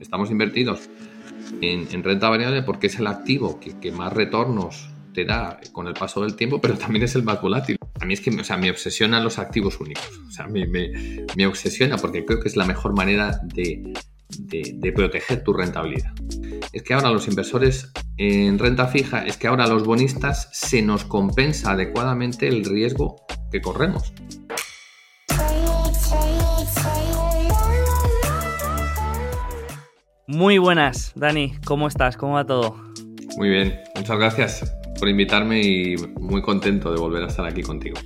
[0.00, 0.88] Estamos invertidos
[1.60, 6.22] en, renta variable porque es el activo que, más retornos te da con el paso
[6.22, 7.76] del tiempo, pero también es el más volátil.
[8.00, 10.10] A mí es que o sea, me obsesionan los activos únicos.
[10.26, 13.94] O sea, me, me, obsesiona porque creo que es la mejor manera de,
[14.38, 16.12] de, proteger tu rentabilidad.
[16.72, 21.04] Es que ahora los inversores en renta fija, es que ahora los bonistas se nos
[21.04, 24.12] compensa adecuadamente el riesgo que corremos.
[30.26, 32.16] Muy buenas, Dani, ¿cómo estás?
[32.16, 32.76] ¿Cómo va todo?
[33.36, 37.98] Muy bien, muchas gracias por invitarme y muy contento de volver a estar aquí contigo.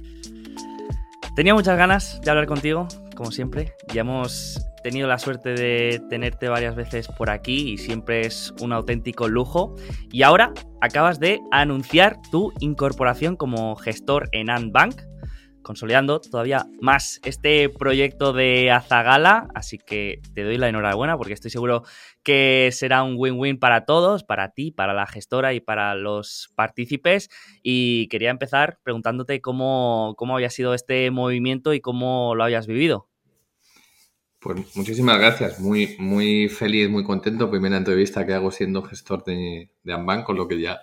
[1.36, 3.74] Tenía muchas ganas de hablar contigo, como siempre.
[3.94, 8.72] Ya hemos tenido la suerte de tenerte varias veces por aquí y siempre es un
[8.72, 9.76] auténtico lujo.
[10.10, 15.02] Y ahora acabas de anunciar tu incorporación como gestor en Antbank
[15.68, 21.50] consolidando todavía más este proyecto de Azagala, así que te doy la enhorabuena porque estoy
[21.50, 21.82] seguro
[22.22, 27.28] que será un win-win para todos, para ti, para la gestora y para los partícipes.
[27.62, 33.10] Y quería empezar preguntándote cómo, cómo había sido este movimiento y cómo lo habías vivido.
[34.40, 37.50] Pues muchísimas gracias, muy, muy feliz, muy contento.
[37.50, 40.80] Primera entrevista que hago siendo gestor de, de Amban, con lo que ya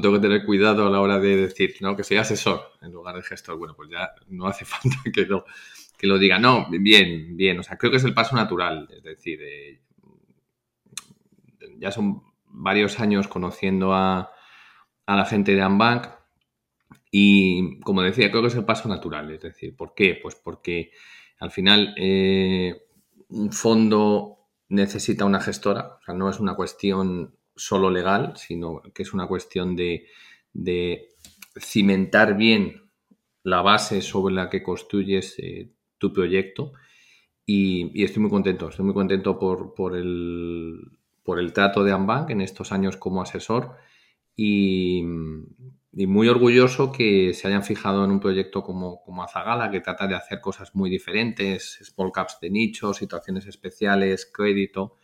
[0.00, 3.16] tengo que tener cuidado a la hora de decir, no, que soy asesor en lugar
[3.16, 3.58] de gestor.
[3.58, 5.44] Bueno, pues ya no hace falta que lo,
[5.96, 6.38] que lo diga.
[6.38, 7.58] No, bien, bien.
[7.58, 8.88] O sea, creo que es el paso natural.
[8.90, 9.80] Es decir, eh,
[11.78, 14.30] ya son varios años conociendo a,
[15.06, 16.06] la gente de Ambank
[17.10, 19.30] y, como decía, creo que es el paso natural.
[19.30, 20.18] Es decir, ¿por qué?
[20.20, 20.92] Pues porque
[21.38, 22.86] al final eh,
[23.28, 25.98] un fondo necesita una gestora.
[26.00, 30.06] O sea, no es una cuestión solo legal, sino que es una cuestión de,
[31.56, 32.90] cimentar bien
[33.42, 36.72] la base sobre la que construyes eh, tu proyecto.
[37.46, 40.80] Y, estoy muy contento, estoy muy contento por, el,
[41.22, 43.76] por el trato de Ambank en estos años como asesor
[44.36, 45.02] y,
[45.92, 50.16] muy orgulloso que se hayan fijado en un proyecto como, como Azagala, que trata de
[50.16, 54.96] hacer cosas muy diferentes, small caps de nicho, situaciones especiales, crédito,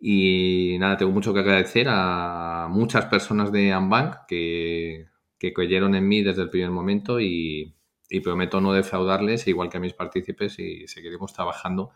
[0.00, 6.06] y nada, tengo mucho que agradecer a muchas personas de Ambank que, que creyeron en
[6.06, 7.74] mí desde el primer momento y,
[8.22, 11.90] prometo no defraudarles, igual que a mis partícipes, y seguiremos trabajando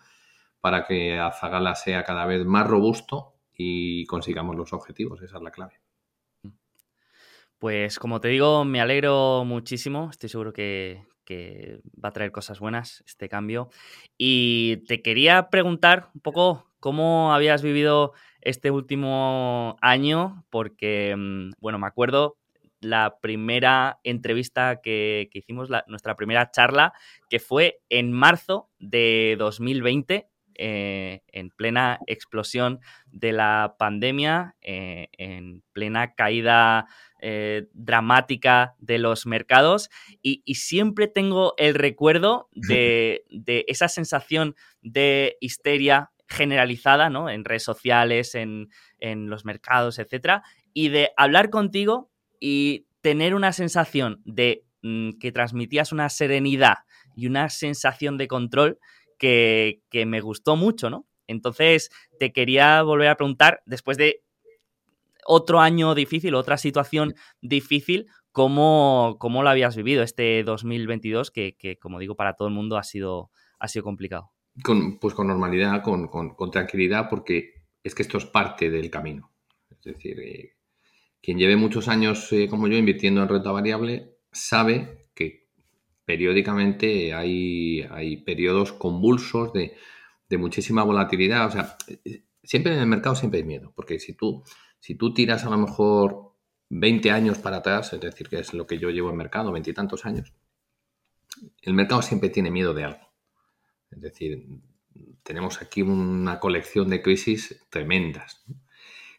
[0.61, 5.23] para que Azagala sea cada vez más robusto y consigamos los objetivos.
[5.23, 5.81] Esa es la clave.
[7.59, 10.09] Pues como te digo, me alegro muchísimo.
[10.11, 13.71] Estoy seguro que, que va a traer cosas buenas este cambio.
[14.19, 20.45] Y te quería preguntar un poco ¿Cómo habías vivido este último año?
[20.51, 22.39] Porque, mm, bueno, me acuerdo
[22.81, 26.93] la primera entrevista que, hicimos, nuestra primera charla,
[27.31, 35.63] que fue en marzo de 2020, eh, en plena explosión de la pandemia, eh, en
[35.73, 36.87] plena caída
[37.21, 39.89] eh, dramática de los mercados
[40.21, 47.29] y, siempre tengo el recuerdo de, de, esa sensación de histeria generalizada, ¿no?
[47.29, 48.69] En redes sociales, en,
[49.01, 52.11] los mercados, etcétera, y de hablar contigo
[52.41, 56.79] y tener una sensación de mm, que transmitías una serenidad
[57.15, 58.79] y una sensación de control
[59.19, 61.07] que, me gustó mucho, ¿no?
[61.29, 64.23] Entonces, te quería volver a preguntar, después de
[65.25, 71.79] otro año difícil, otra situación difícil, ¿cómo, cómo lo habías vivido este 2022 que, que,
[71.79, 74.33] como digo, para todo el mundo ha sido, ha sido complicado?
[74.63, 79.33] Con, pues con normalidad, con, tranquilidad, porque es que esto es parte del camino.
[79.71, 80.57] Es decir, eh,
[81.23, 85.49] quien lleve muchos años eh, como yo invirtiendo en renta variable sabe que
[86.05, 89.77] periódicamente hay, hay periodos convulsos de,
[90.37, 91.47] muchísima volatilidad.
[91.47, 91.77] O sea,
[92.43, 94.43] siempre en el mercado siempre hay miedo, porque si tú,
[94.81, 96.33] si tú tiras a lo mejor
[96.71, 100.07] 20 años para atrás, es decir, que es lo que yo llevo en mercado, veintitantos
[100.07, 100.33] años,
[101.61, 103.12] el mercado siempre tiene miedo de algo.
[103.93, 104.47] Es decir,
[105.23, 108.45] tenemos aquí una colección de crisis tremendas.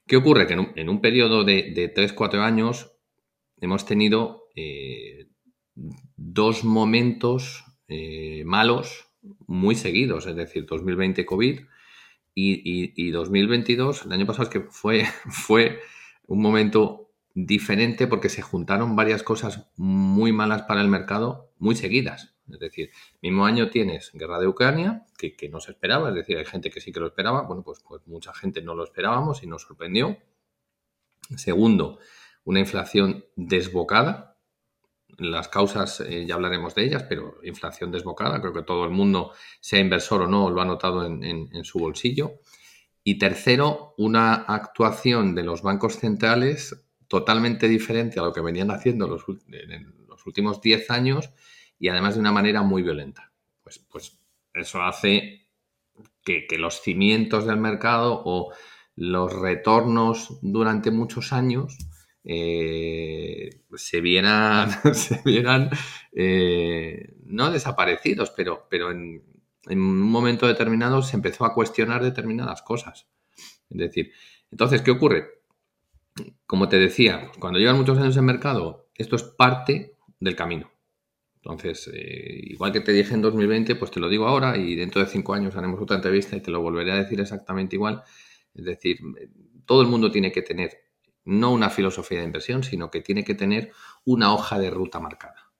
[0.05, 0.47] ¿Qué ocurre?
[0.47, 2.91] Que en un, periodo de, de 3-4 años
[3.61, 5.27] hemos tenido eh,
[5.75, 9.07] dos momentos eh, malos
[9.47, 11.61] muy seguidos, es decir, 2020 COVID
[12.35, 15.79] y, 2022, el año pasado es que fue, fue
[16.27, 22.32] un momento diferente porque se juntaron varias cosas muy malas para el mercado muy seguidas.
[22.51, 22.91] Es decir,
[23.21, 26.81] mismo año tienes guerra de Ucrania, que, no se esperaba, es decir, hay gente que
[26.81, 30.17] sí que lo esperaba, bueno, pues, pues mucha gente no lo esperábamos y nos sorprendió.
[31.37, 31.99] Segundo,
[32.43, 34.37] una inflación desbocada.
[35.17, 39.31] Las causas eh, ya hablaremos de ellas, pero inflación desbocada, creo que todo el mundo,
[39.61, 42.39] sea inversor o no, lo ha notado en, su bolsillo.
[43.03, 49.05] Y tercero, una actuación de los bancos centrales totalmente diferente a lo que venían haciendo
[49.05, 51.29] en los últimos 10 años
[51.83, 53.33] y además de una manera muy violenta.
[53.61, 54.17] Pues, pues
[54.53, 55.49] eso hace
[56.23, 58.53] que, los cimientos del mercado o
[58.95, 61.77] los retornos durante muchos años
[62.23, 65.71] eh, se vieran, se vieran
[66.13, 69.21] eh, no desaparecidos, pero, pero en,
[69.65, 73.09] en un momento determinado se empezó a cuestionar determinadas cosas.
[73.69, 74.13] Es decir,
[74.51, 75.41] entonces, ¿qué ocurre?
[76.45, 80.72] Como te decía, cuando llevan muchos años en mercado, esto es parte del camino.
[81.43, 85.01] Entonces, eh, igual que te dije en 2020, pues te lo digo ahora y dentro
[85.01, 88.01] de cinco años haremos otra entrevista y te lo volveré a decir exactamente igual.
[88.53, 88.99] Es decir,
[89.65, 90.71] todo el mundo tiene que tener
[91.25, 93.71] no una filosofía de inversión, sino que tiene que tener
[94.05, 95.51] una hoja de ruta marcada.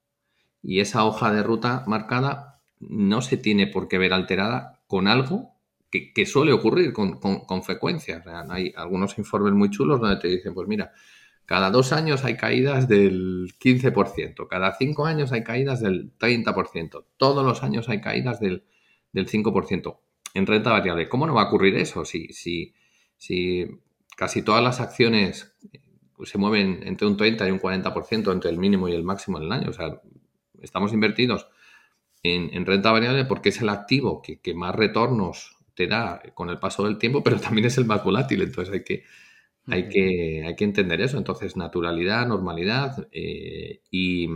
[0.62, 5.54] Y esa hoja de ruta marcada no se tiene por qué ver alterada con algo
[5.90, 8.24] que, suele ocurrir con, frecuencia.
[8.50, 10.92] hay algunos informes muy chulos donde te dicen, pues mira,
[11.46, 17.46] cada dos años hay caídas del 15%, cada cinco años hay caídas del 30%, todos
[17.46, 18.66] los años hay caídas del,
[19.14, 20.00] 5%
[20.34, 21.08] en renta variable.
[21.08, 22.74] ¿Cómo no va a ocurrir eso si, si,
[23.18, 23.68] si
[24.18, 25.56] casi todas las acciones
[26.24, 29.52] se mueven entre un 30 y un 40% entre el mínimo y el máximo del
[29.52, 29.70] año?
[29.70, 30.02] O sea,
[30.62, 31.48] estamos invertidos
[32.24, 36.86] en, renta variable porque es el activo que, más retornos te da con el paso
[36.86, 38.42] del tiempo, pero también es el más volátil.
[38.42, 39.04] Entonces hay que,
[39.68, 41.18] hay que, hay que entender eso.
[41.18, 44.28] Entonces, naturalidad, normalidad eh, y,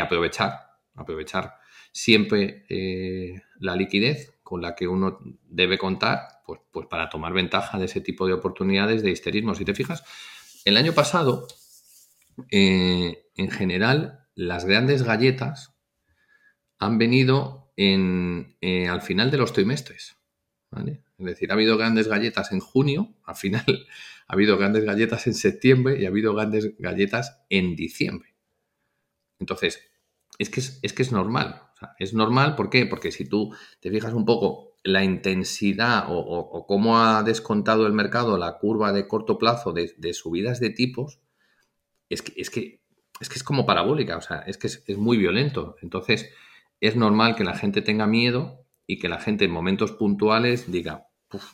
[0.00, 0.52] aprovechar,
[0.94, 1.54] aprovechar
[1.92, 7.78] siempre eh, la liquidez con la que uno debe contar, pues, pues para tomar ventaja
[7.78, 9.54] de ese tipo de oportunidades de histerismo.
[9.54, 10.04] Si te fijas,
[10.64, 11.46] el año pasado,
[12.50, 15.74] eh, en general, las grandes galletas
[16.78, 20.16] han venido en, eh, al final de los trimestres.
[21.18, 23.64] Es decir, ha habido grandes galletas en junio, al final
[24.26, 28.34] ha habido grandes galletas en septiembre y ha habido grandes galletas en diciembre.
[29.38, 29.80] Entonces,
[30.38, 31.62] es que es, que es normal.
[31.98, 32.86] es normal, ¿por qué?
[32.86, 38.36] Porque si tú te fijas un poco la intensidad o, cómo ha descontado el mercado
[38.36, 41.20] la curva de corto plazo de, subidas de tipos,
[42.08, 42.84] es que, es que
[43.20, 45.76] es que es como parabólica, o sea, es que es, es muy violento.
[45.82, 46.30] Entonces,
[46.80, 51.08] es normal que la gente tenga miedo y que la gente en momentos puntuales diga,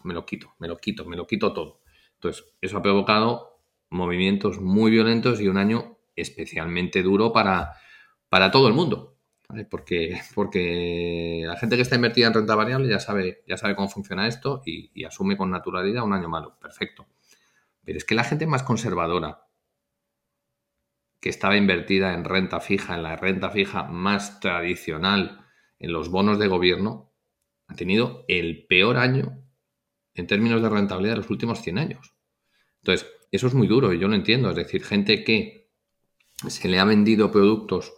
[0.05, 1.81] me lo quito, me lo quito, me lo quito todo.
[2.15, 3.61] Entonces, eso ha provocado
[3.91, 7.73] movimientos muy violentos y un año especialmente duro para,
[8.29, 9.17] para todo el mundo.
[9.69, 13.89] Porque, porque la gente que está invertida en renta variable ya sabe, ya sabe cómo
[13.89, 16.57] funciona esto y, y asume con naturalidad un año malo.
[16.61, 17.07] Perfecto.
[17.85, 19.47] Pero es que la gente más conservadora,
[21.21, 25.45] que estaba invertida en renta fija, en la renta fija más tradicional,
[25.79, 27.10] en los bonos de gobierno,
[27.71, 29.39] ha tenido el peor año
[30.15, 32.15] en términos de rentabilidad de los últimos 100 años.
[32.83, 34.51] Entonces, eso es muy duro y yo lo entiendo.
[34.51, 35.71] Es decir, gente que
[36.49, 37.93] se le ha vendido productos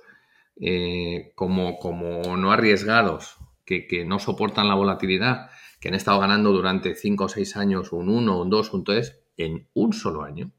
[0.60, 6.52] eh, como, como, no arriesgados, que, que, no soportan la volatilidad, que han estado ganando
[6.52, 10.52] durante 5 o 6 años un 1, un 2, un 3, en un solo año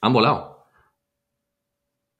[0.00, 0.55] han volado.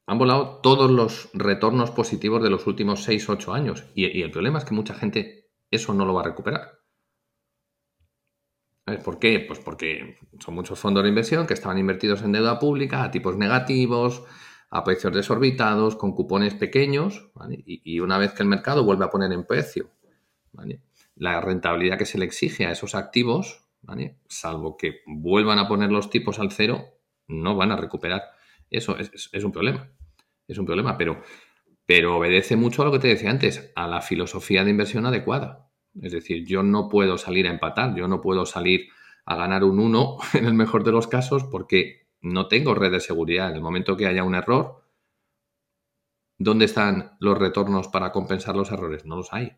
[0.07, 3.85] Han volado todos los retornos positivos de los últimos 6, 8 años.
[3.93, 6.79] Y, el problema es que mucha gente eso no lo va a recuperar.
[9.03, 9.43] ¿Por qué?
[9.45, 13.35] Pues porque son muchos fondos de inversión que estaban invertidos en deuda pública a tipos
[13.35, 14.23] negativos,
[14.69, 19.33] a precios desorbitados, con cupones pequeños, y, una vez que el mercado vuelve a poner
[19.33, 19.91] en precio
[21.15, 23.67] la rentabilidad que se le exige a esos activos,
[24.27, 26.85] salvo que vuelvan a poner los tipos al cero,
[27.27, 28.23] no van a recuperar.
[28.69, 29.89] Eso es, un problema.
[30.47, 31.21] Es un problema, pero,
[31.85, 35.69] pero obedece mucho a lo que te decía antes, a la filosofía de inversión adecuada.
[36.01, 38.89] Es decir, yo no puedo salir a empatar, yo no puedo salir
[39.25, 42.99] a ganar un 1 en el mejor de los casos porque no tengo red de
[42.99, 43.49] seguridad.
[43.49, 44.83] En el momento que haya un error,
[46.37, 49.05] ¿dónde están los retornos para compensar los errores?
[49.05, 49.57] No los hay.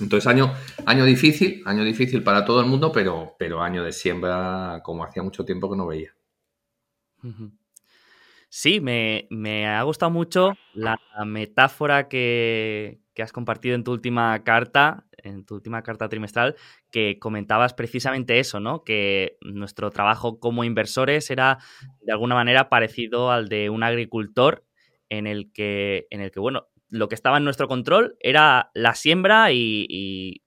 [0.00, 0.52] Entonces, año,
[0.86, 5.24] año difícil, año difícil para todo el mundo, pero, pero año de siembra como hacía
[5.24, 6.14] mucho tiempo que no veía.
[8.50, 15.44] Sí, me, ha gustado mucho la metáfora que, has compartido en tu última carta, en
[15.44, 16.56] tu última carta trimestral,
[16.90, 18.84] que comentabas precisamente eso, ¿no?
[18.84, 21.58] Que nuestro trabajo como inversores era
[22.00, 24.64] de alguna manera parecido al de un agricultor
[25.10, 28.94] en el que, en el que bueno, lo que estaba en nuestro control era la
[28.94, 30.42] siembra y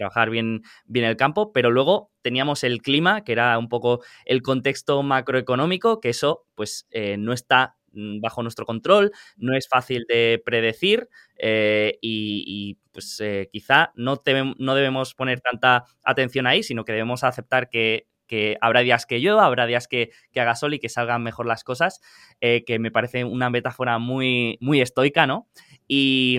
[0.00, 4.40] trabajar bien, bien el campo, pero luego teníamos el clima, que era un poco el
[4.40, 10.06] contexto macroeconómico, que eso pues eh, no está mm, bajo nuestro control, no es fácil
[10.08, 14.22] de predecir eh, y, pues eh, quizá no,
[14.58, 19.20] no debemos poner tanta atención ahí, sino que debemos aceptar que que habrá días que
[19.20, 22.00] yo, habrá días que, haga sol y que salgan mejor las cosas,
[22.40, 25.48] que me parece una metáfora muy, muy estoica, ¿no?
[25.88, 26.38] Y,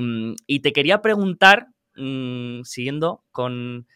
[0.64, 3.88] te quería preguntar, mm, siguiendo con,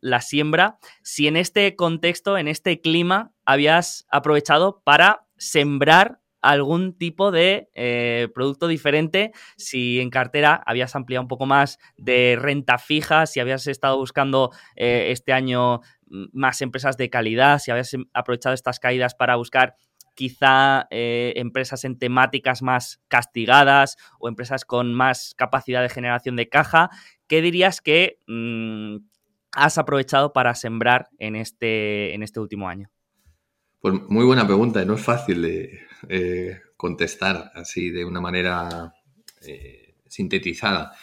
[0.00, 7.30] la siembra, si en este contexto, en este clima, habías aprovechado para sembrar algún tipo
[7.30, 13.26] de eh, producto diferente, si en cartera habías ampliado un poco más de renta fija,
[13.26, 15.80] si habías estado buscando eh, este año
[16.32, 19.76] más empresas de calidad, si habías em, aprovechado estas caídas para buscar
[20.18, 26.48] quizá eh, empresas en temáticas más castigadas o empresas con más capacidad de generación de
[26.48, 26.90] caja,
[27.28, 28.96] ¿qué dirías que mm,
[29.52, 32.90] has aprovechado para sembrar en este, en este último año?
[33.78, 38.92] Pues muy buena pregunta, no es fácil de eh, contestar así de una manera
[39.46, 40.94] eh, sintetizada.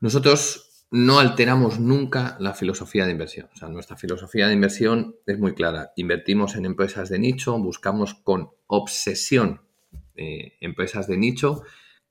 [0.00, 3.48] Nosotros no alteramos nunca la filosofía de inversión.
[3.52, 5.92] O sea, nuestra filosofía de inversión es muy clara.
[5.96, 9.62] Invertimos en empresas de nicho, buscamos con obsesión
[10.14, 11.62] eh, empresas de nicho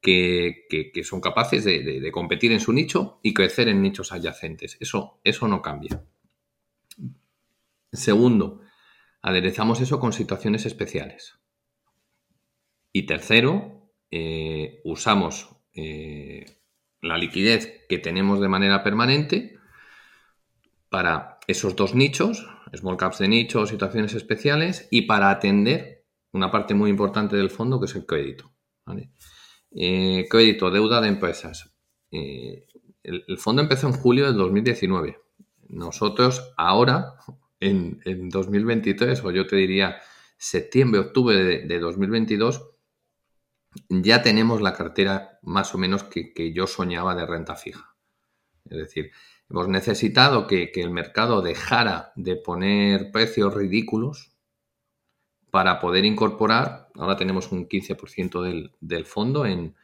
[0.01, 4.77] que, son capaces de, competir en su nicho y crecer en nichos adyacentes.
[4.79, 6.03] Eso, eso no cambia.
[7.91, 8.61] Segundo,
[9.21, 11.39] aderezamos eso con situaciones especiales.
[12.91, 16.45] Y tercero, eh, usamos eh,
[17.05, 19.57] la liquidez que tenemos de manera permanente
[20.89, 26.73] para esos dos nichos, small caps de nicho, situaciones especiales, y para atender una parte
[26.73, 28.51] muy importante del fondo que es el crédito.
[29.71, 31.73] Eh, crédito, deuda de empresas.
[32.11, 32.65] Eh,
[33.03, 35.19] el, fondo empezó en julio del 2019.
[35.69, 37.15] Nosotros ahora,
[37.59, 39.97] en, 2023, o yo te diría
[40.37, 42.74] septiembre, octubre de, de 2022,
[43.89, 47.95] ya tenemos la cartera más o menos que, yo soñaba de renta fija.
[48.69, 49.11] Es decir,
[49.49, 54.31] hemos necesitado que, el mercado dejara de poner precios ridículos
[55.51, 59.75] para poder incorporar, ahora tenemos un 15% del, fondo en,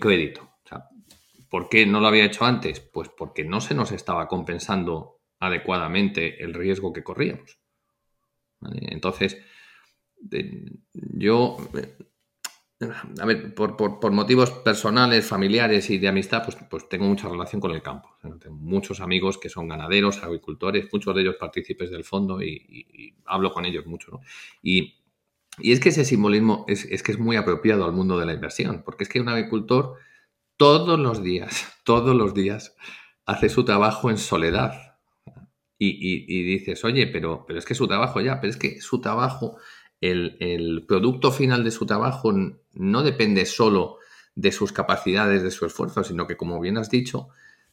[0.00, 0.50] crédito.
[1.50, 2.80] ¿Por qué no lo había hecho antes?
[2.80, 7.60] Pues porque no se nos estaba compensando adecuadamente el riesgo que corríamos.
[8.72, 9.36] Entonces,
[10.92, 11.56] yo
[12.80, 17.70] a ver, por, motivos personales, familiares y de amistad, pues, pues tengo mucha relación con
[17.70, 18.16] el campo.
[18.20, 23.52] tengo muchos amigos que son ganaderos, agricultores, muchos de ellos partícipes del fondo y, hablo
[23.52, 24.10] con ellos mucho.
[24.12, 24.20] ¿no?
[24.62, 24.94] Y,
[25.62, 29.04] es que ese simbolismo es, que es muy apropiado al mundo de la inversión, porque
[29.04, 29.94] es que un agricultor
[30.56, 32.74] todos los días, todos los días,
[33.24, 34.72] hace su trabajo en soledad.
[35.76, 39.00] Y, y dices, oye, pero, pero es que su trabajo ya, pero es que su
[39.00, 39.58] trabajo
[40.00, 42.32] el, producto final de su trabajo
[42.72, 43.98] no depende solo
[44.34, 47.28] de sus capacidades, de su esfuerzo, sino que, como bien has dicho,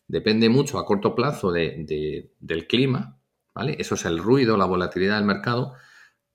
[0.07, 3.19] depende mucho a corto plazo del clima,
[3.53, 3.75] ¿vale?
[3.79, 5.73] Eso es el ruido, la volatilidad del mercado,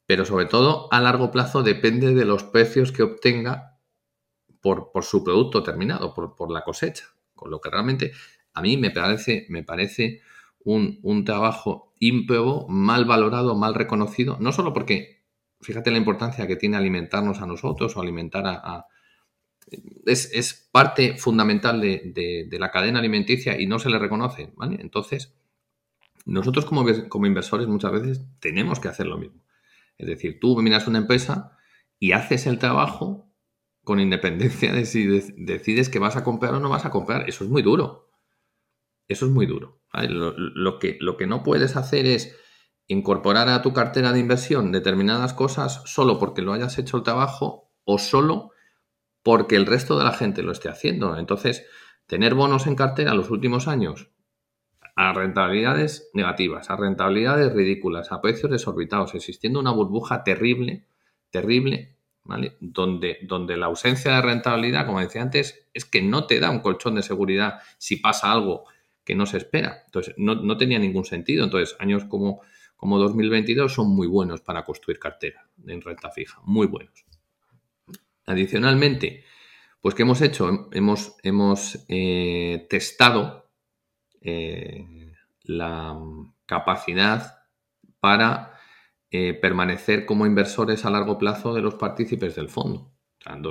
[0.07, 3.79] pero sobre todo a largo plazo depende de los precios que obtenga
[4.61, 7.05] por, su producto terminado, por, la cosecha.
[7.35, 8.13] Con lo que realmente
[8.55, 10.23] a mí me parece, me parece
[10.65, 15.17] un, un trabajo ímprobo, mal valorado, mal reconocido, no solo porque
[15.61, 18.87] fíjate la importancia que tiene alimentarnos a nosotros o alimentar a...
[20.07, 24.79] es, parte fundamental de, la cadena alimenticia y no se le reconoce, ¿vale?
[24.81, 25.35] Entonces,
[26.25, 29.43] nosotros como, como inversores muchas veces tenemos que hacer lo mismo.
[29.99, 31.57] Es decir, tú miras una empresa
[31.99, 33.33] y haces el trabajo
[33.87, 37.29] con independencia de si decides que vas a comprar o no vas a comprar.
[37.29, 38.11] Eso es muy duro.
[39.09, 39.81] Eso es muy duro.
[39.93, 42.37] Lo, que, lo que no puedes hacer es
[42.89, 47.71] incorporar a tu cartera de inversión determinadas cosas solo porque lo hayas hecho el trabajo
[47.85, 48.51] o solo
[49.23, 51.19] porque el resto de la gente lo esté haciendo.
[51.19, 51.67] Entonces,
[52.07, 54.11] tener bonos en cartera los últimos años
[54.95, 60.87] a rentabilidades negativas, a rentabilidades ridículas, a precios desorbitados, existiendo una burbuja terrible,
[61.31, 62.57] terrible, ¿vale?
[62.61, 66.61] Donde, donde la ausencia de rentabilidad, como decía antes, es que no te da un
[66.61, 68.65] colchón de seguridad si pasa algo
[69.05, 69.83] que no se espera.
[69.85, 71.45] Entonces, no, no tenía ningún sentido.
[71.45, 72.41] Entonces, años como
[72.77, 77.05] como 2022 son muy buenos para construir cartera en renta fija, muy buenos.
[78.27, 79.25] Adicionalmente,
[79.81, 80.69] pues ¿qué hemos hecho?
[80.73, 83.51] Hemos, hemos eh, testado
[84.21, 85.13] eh,
[85.45, 85.97] la
[86.45, 87.39] capacidad
[88.01, 88.53] para
[89.11, 92.93] eh, permanecer como inversores a largo plazo de los partícipes del fondo.
[93.25, 93.43] en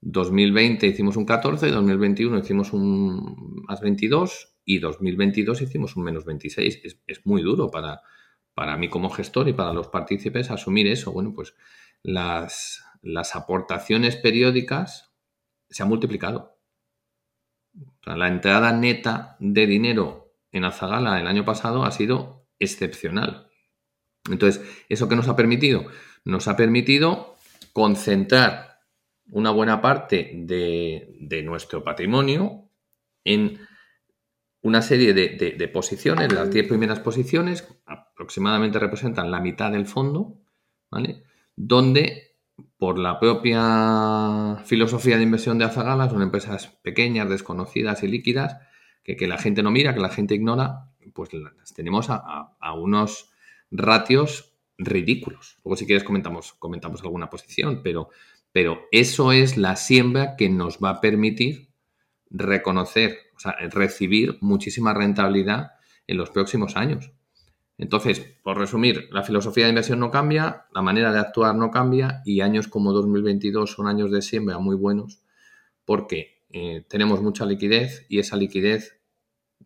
[0.00, 7.00] 2020 hicimos un 14, 2021 hicimos un más 22 y 2022 hicimos un menos 26.
[7.06, 8.02] es muy duro para,
[8.56, 11.12] para mí como gestor y para los partícipes asumir eso.
[11.12, 11.54] Bueno, pues
[12.02, 15.12] las, las aportaciones periódicas
[15.68, 16.58] se han multiplicado.
[18.06, 23.50] la entrada neta de dinero en Azagala el año pasado ha sido excepcional.
[24.30, 25.84] Entonces, ¿eso qué nos ha permitido?
[26.24, 27.36] Nos ha permitido
[27.74, 28.80] concentrar
[29.32, 32.70] una buena parte de, nuestro patrimonio
[33.22, 33.60] en
[34.62, 40.38] una serie de, de, posiciones, las 10 primeras posiciones aproximadamente representan la mitad del fondo,
[40.90, 41.22] ¿vale?
[41.54, 42.34] Donde
[42.78, 48.56] por la propia filosofía de inversión de Azagala son empresas pequeñas, desconocidas y líquidas,
[49.04, 53.30] que, la gente no mira, que la gente ignora, pues las tenemos a, a unos
[53.70, 55.58] ratios ridículos.
[55.64, 58.10] Luego, si quieres, comentamos, comentamos alguna posición, pero,
[58.52, 61.65] pero eso es la siembra que nos va a permitir
[62.30, 65.72] reconocer, o sea, recibir muchísima rentabilidad
[66.06, 67.12] en los próximos años.
[67.78, 72.22] Entonces, por resumir, la filosofía de inversión no cambia, la manera de actuar no cambia
[72.24, 75.20] y años como 2022 son años de siembra muy buenos
[75.84, 79.00] porque eh, tenemos mucha liquidez y esa liquidez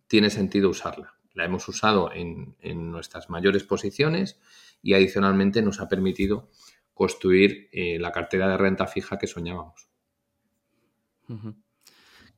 [0.07, 1.15] tiene sentido usarla.
[1.33, 2.55] La hemos usado en,
[2.91, 4.39] nuestras mayores posiciones
[4.81, 6.49] y adicionalmente nos ha permitido
[6.93, 9.87] construir eh, la cartera de renta fija que soñábamos.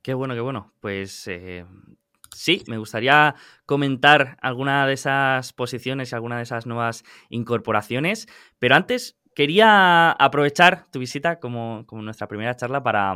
[0.03, 0.74] Qué bueno, qué bueno.
[0.81, 1.65] Pues eh,
[2.36, 8.27] sí, me gustaría comentar alguna de esas posiciones y alguna de esas nuevas incorporaciones,
[8.60, 13.15] pero antes quería aprovechar tu visita como, como nuestra primera charla para,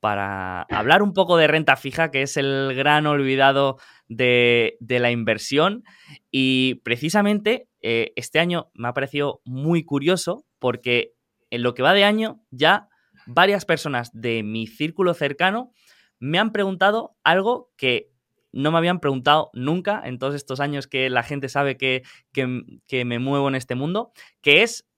[0.00, 5.84] para hablar un poco de renta fija, que es el gran olvidado de, la inversión.
[6.32, 11.12] Y precisamente eh, este año me ha parecido muy curioso porque
[11.50, 12.88] en lo que va de año ya
[13.26, 15.72] varias personas de mi círculo cercano
[16.18, 18.12] me han preguntado algo que
[18.52, 23.04] no me habían preguntado nunca en todos estos años que la gente sabe que, que
[23.04, 24.88] me muevo en este mundo, que es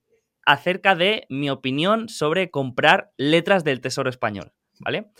[0.46, 4.52] acerca de mi opinión sobre comprar letras del Tesoro Español.
[4.80, 5.10] ¿vale?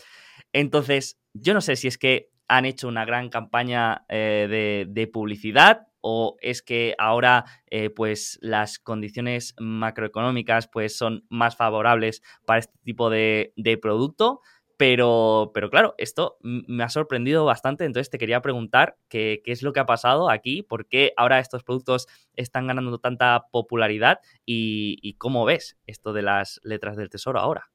[0.51, 5.87] Entonces, yo no sé si es que han hecho una gran campaña eh, de, publicidad
[6.01, 12.77] o es que ahora eh, pues las condiciones macroeconómicas pues son más favorables para este
[12.83, 14.41] tipo de, producto.
[14.81, 19.73] Pero, pero, claro, esto me ha sorprendido bastante, entonces te quería preguntar qué, es lo
[19.73, 25.45] que ha pasado aquí, por qué ahora estos productos están ganando tanta popularidad y cómo
[25.45, 27.69] ves esto de las letras del tesoro ahora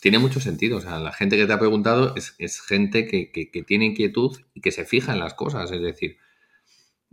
[0.00, 0.78] tiene mucho sentido.
[0.78, 4.70] O sea, la gente que te ha preguntado es, gente que, tiene inquietud y que
[4.70, 5.70] se fija en las cosas.
[5.70, 6.18] Es decir,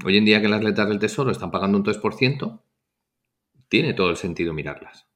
[0.03, 2.61] hoy en día que las letras del tesoro están pagando un 3%,
[3.69, 5.07] tiene todo el sentido mirarlas.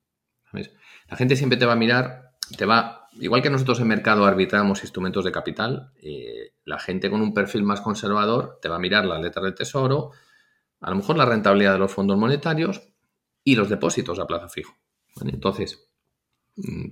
[1.08, 4.82] La gente siempre te va a mirar, te va, igual que nosotros en mercado arbitramos
[4.82, 9.06] instrumentos de capital, eh, la gente con un perfil más conservador te va a mirar
[9.06, 10.12] las letras del tesoro,
[10.82, 12.82] a lo mejor la rentabilidad de los fondos monetarios
[13.44, 14.76] y los depósitos a plazo fijo.
[15.26, 15.90] Entonces,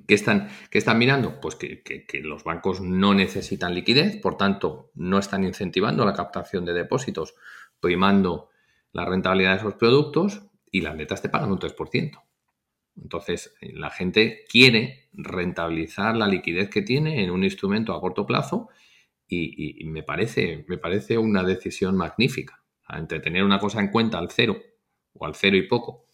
[0.07, 1.41] ¿Qué están, están mirando?
[1.41, 1.83] Pues que,
[2.23, 7.35] los bancos no necesitan liquidez, por tanto, no están incentivando la captación de depósitos,
[7.79, 8.49] primando
[8.93, 12.21] la rentabilidad de esos productos y las letras te pagan un 3%.
[13.01, 18.69] Entonces, la gente quiere rentabilizar la liquidez que tiene en un instrumento a corto plazo
[19.27, 22.63] y, me, parece, me parece una decisión magnífica.
[22.89, 24.57] Entre tener una cosa en cuenta al cero
[25.13, 26.07] o al cero y poco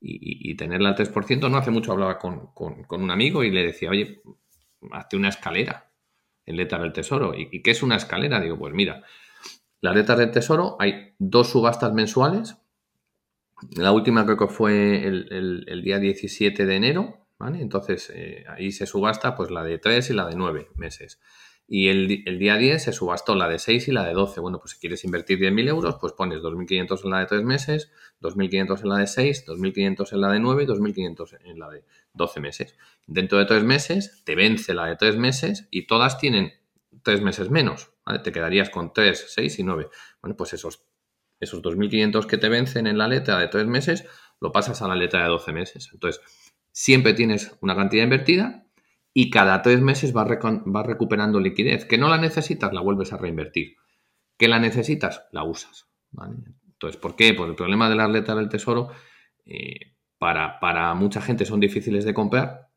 [0.00, 1.50] y, tenerla al 3%.
[1.50, 4.22] No hace mucho hablaba con, un amigo y le decía, oye,
[4.92, 5.90] hazte una escalera
[6.44, 7.34] en letras del tesoro.
[7.36, 8.40] ¿Y, qué es una escalera?
[8.40, 9.02] Digo, pues mira,
[9.80, 12.56] las letras del tesoro hay dos subastas mensuales.
[13.76, 17.60] La última creo que fue el, día 17 de enero, ¿vale?
[17.60, 21.20] Entonces eh, ahí se subasta pues la de 3 y la de 9 meses.
[21.68, 24.40] Y el, día 10 se subastó la de 6 y la de 12.
[24.40, 27.90] Bueno, pues si quieres invertir 10.000 euros, pues pones 2.500 en la de 3 meses,
[28.20, 31.84] 2.500 en la de 6, 2.500 en la de 9 y 2.500 en la de
[32.12, 32.76] 12 meses.
[33.06, 36.52] Dentro de 3 meses te vence la de 3 meses y todas tienen
[37.04, 37.92] 3 meses menos.
[38.22, 39.88] Te quedarías con 3, 6 y 9.
[40.20, 40.84] Bueno, pues esos,
[41.42, 44.04] esos 2.500 que te vencen en la letra de 3 meses
[44.40, 45.90] lo pasas a la letra de 12 meses.
[45.92, 46.22] Entonces,
[46.72, 48.66] siempre tienes una cantidad invertida
[49.14, 50.24] y cada tres meses va,
[50.82, 51.84] recuperando liquidez.
[51.84, 53.76] Que no la necesitas, la vuelves a reinvertir.
[54.36, 55.88] Que la necesitas, la usas.
[56.66, 57.34] Entonces, ¿por qué?
[57.34, 58.90] Pues el problema de las letras del tesoro,
[59.44, 62.68] eh, para, para, mucha gente son difíciles de comprar,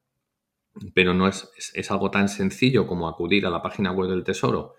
[0.94, 4.76] pero no es, es, algo tan sencillo como acudir a la página web del tesoro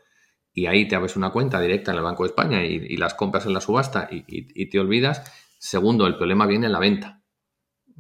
[0.57, 3.45] y ahí te abres una cuenta directa en el Banco de España y, las compras
[3.45, 5.23] en la subasta y, te olvidas.
[5.59, 7.23] Segundo, el problema viene en la venta.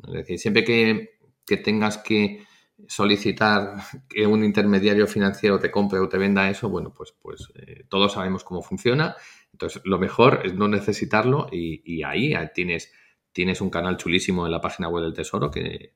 [0.09, 2.47] Es decir, siempre que, que tengas que
[2.89, 3.75] solicitar
[4.09, 8.15] que un intermediario financiero te compre o te venda eso, bueno, pues, pues eh, todos
[8.15, 9.17] sabemos cómo funciona.
[9.53, 12.91] Entonces, lo mejor es no necesitarlo y, ahí tienes,
[13.33, 15.93] tienes un canal chulísimo en la página web del Tesoro que,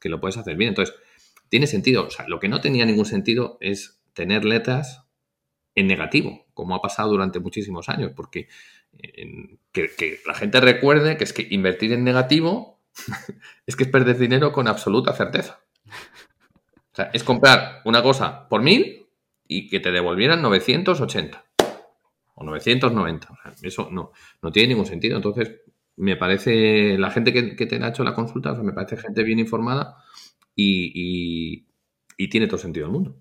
[0.00, 0.68] que lo puedes hacer bien.
[0.68, 0.94] Entonces,
[1.48, 2.06] tiene sentido.
[2.06, 5.03] O sea, lo que no tenía ningún sentido es tener letras
[5.74, 8.48] en negativo, como ha pasado durante muchísimos años, porque
[9.72, 12.80] que, la gente recuerde que es que invertir en negativo
[13.66, 15.60] es que es perder dinero con absoluta certeza.
[16.92, 19.06] O sea, es comprar una cosa por mil
[19.48, 21.44] y que te devolvieran 980
[22.36, 23.28] o 990.
[23.62, 25.16] eso no, no tiene ningún sentido.
[25.16, 25.60] Entonces,
[25.96, 29.96] me parece, la gente que, te ha hecho la consulta, me parece gente bien informada
[30.54, 31.66] y,
[32.30, 33.16] tiene todo sentido el mundo.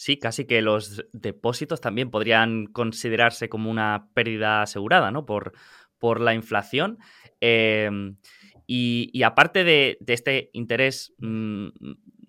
[0.00, 5.26] Sí, casi que los depósitos también podrían considerarse como una pérdida asegurada, ¿no?
[5.26, 5.54] Por,
[5.98, 6.98] por la inflación.
[7.40, 8.16] Em,
[8.64, 11.70] y, aparte de, este interés mm,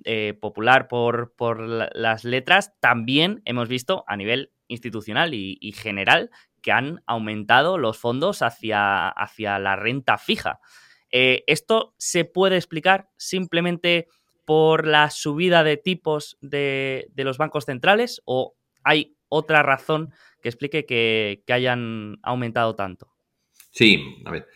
[0.03, 1.61] eh, popular por, por
[1.95, 6.31] las letras, también hemos visto a nivel institucional y, general
[6.63, 10.59] que han aumentado los fondos hacia, hacia la renta fija.
[11.11, 14.07] Eh, ¿Esto se puede explicar simplemente
[14.49, 20.87] por la subida de tipos de, los bancos centrales o hay otra razón que explique
[20.87, 23.13] que, hayan aumentado tanto?
[23.69, 24.47] Sí, a ver.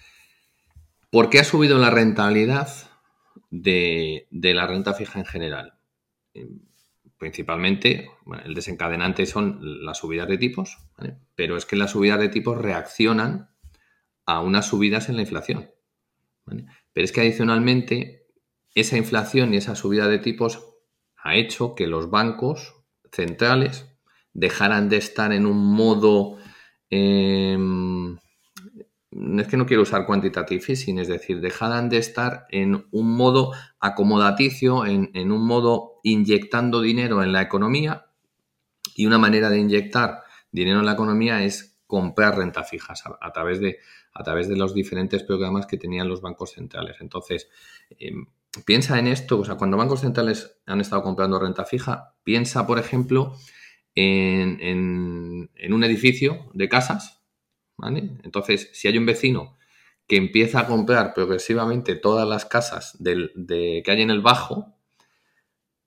[1.11, 2.69] ¿Por qué ha subido la rentabilidad
[3.51, 5.73] de, la renta fija en general?
[7.19, 8.09] principalmente,
[8.45, 10.79] el desencadenante son las subidas de tipos,
[11.35, 13.51] pero es que las subidas de tipos reaccionan
[14.25, 15.69] a unas subidas en la inflación.
[16.45, 18.22] Pero es que adicionalmente
[18.75, 20.63] esa inflación y esa subida de tipos
[21.17, 22.75] ha hecho que los bancos
[23.11, 23.85] centrales
[24.33, 26.37] dejaran de estar en un modo
[26.89, 28.17] em,
[29.39, 33.51] es que no quiero usar quantitative easing, es decir, dejaran de estar en un modo
[33.79, 38.07] acomodaticio, en, un modo inyectando dinero en la economía
[38.95, 43.59] y una manera de inyectar dinero en la economía es comprar renta fijas a, través,
[43.59, 43.77] de,
[44.13, 46.97] a través de los diferentes programas que tenían los bancos centrales.
[46.99, 47.49] Entonces,
[47.99, 48.25] em,
[48.65, 52.79] piensa en esto, o sea, cuando bancos centrales han estado comprando renta fija, piensa, por
[52.79, 53.35] ejemplo,
[53.95, 57.23] en, un edificio de casas
[58.23, 59.57] entonces, si hay un vecino
[60.07, 64.77] que empieza a comprar progresivamente todas las casas que hay en el bajo,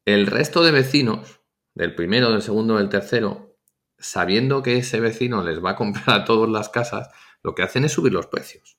[0.05, 1.41] el resto de vecinos,
[1.75, 3.59] del primero, del segundo, del tercero,
[3.99, 7.11] sabiendo que ese vecino les va a comprar a todas las casas,
[7.43, 8.79] lo que hacen es subir los precios.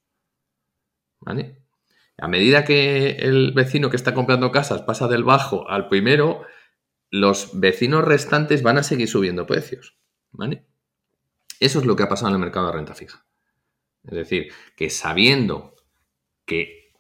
[2.18, 6.44] A medida que el vecino que está comprando casas pasa del bajo al primero,
[7.12, 9.98] los vecinos restantes van a seguir subiendo precios.
[10.32, 10.66] ¿Vale?
[11.60, 13.26] Eso es lo que ha pasado en el mercado de renta fija.
[14.04, 15.76] Es decir, que sabiendo
[16.46, 16.94] que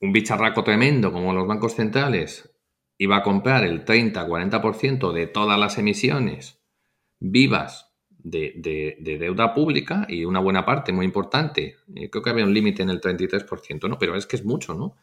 [0.00, 2.50] un bicharraco tremendo como los bancos centrales
[2.96, 6.60] iba a comprar el 30-40% de todas las emisiones
[7.20, 7.87] vivas
[8.18, 12.82] de, deuda pública y una buena parte muy importante, eh, creo que había un límite
[12.82, 13.98] en el 33%, ¿no?
[13.98, 14.96] Pero es que es mucho, ¿no?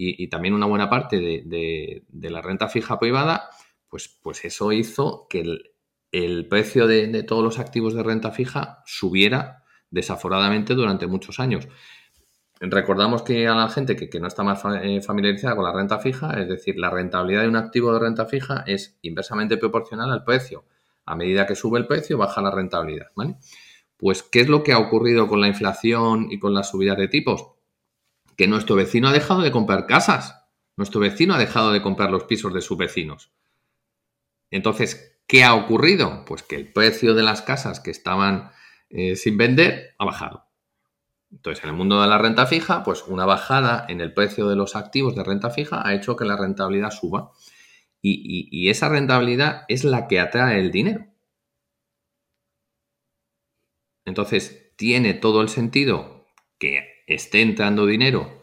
[0.00, 3.50] Y, también una buena parte de, la renta fija privada,
[3.88, 5.72] pues, pues eso hizo que el,
[6.12, 11.68] el precio de, todos los activos de renta fija subiera desaforadamente durante muchos años.
[12.60, 16.40] Recordamos que a la gente que, no está más eh, familiarizada con la renta fija,
[16.40, 20.64] es decir, la rentabilidad de un activo de renta fija es inversamente proporcional al precio.
[21.08, 23.08] A medida que sube el precio, baja la rentabilidad.
[23.96, 27.08] Pues, ¿qué es lo que ha ocurrido con la inflación y con las subidas de
[27.08, 27.52] tipos?
[28.36, 30.46] Que nuestro vecino ha dejado de comprar casas.
[30.76, 33.32] Nuestro vecino ha dejado de comprar los pisos de sus vecinos.
[34.50, 36.24] Entonces, ¿Qué ha ocurrido?
[36.24, 38.50] Pues que el precio de las casas que estaban
[38.88, 40.46] eh, sin vender ha bajado.
[41.30, 44.56] Entonces, en el mundo de la renta fija, pues una bajada en el precio de
[44.56, 47.32] los activos de renta fija ha hecho que la rentabilidad suba.
[48.00, 51.06] Y, esa rentabilidad es la que atrae el dinero.
[54.04, 56.26] Entonces, tiene todo el sentido
[56.58, 58.38] que esté entrando dinero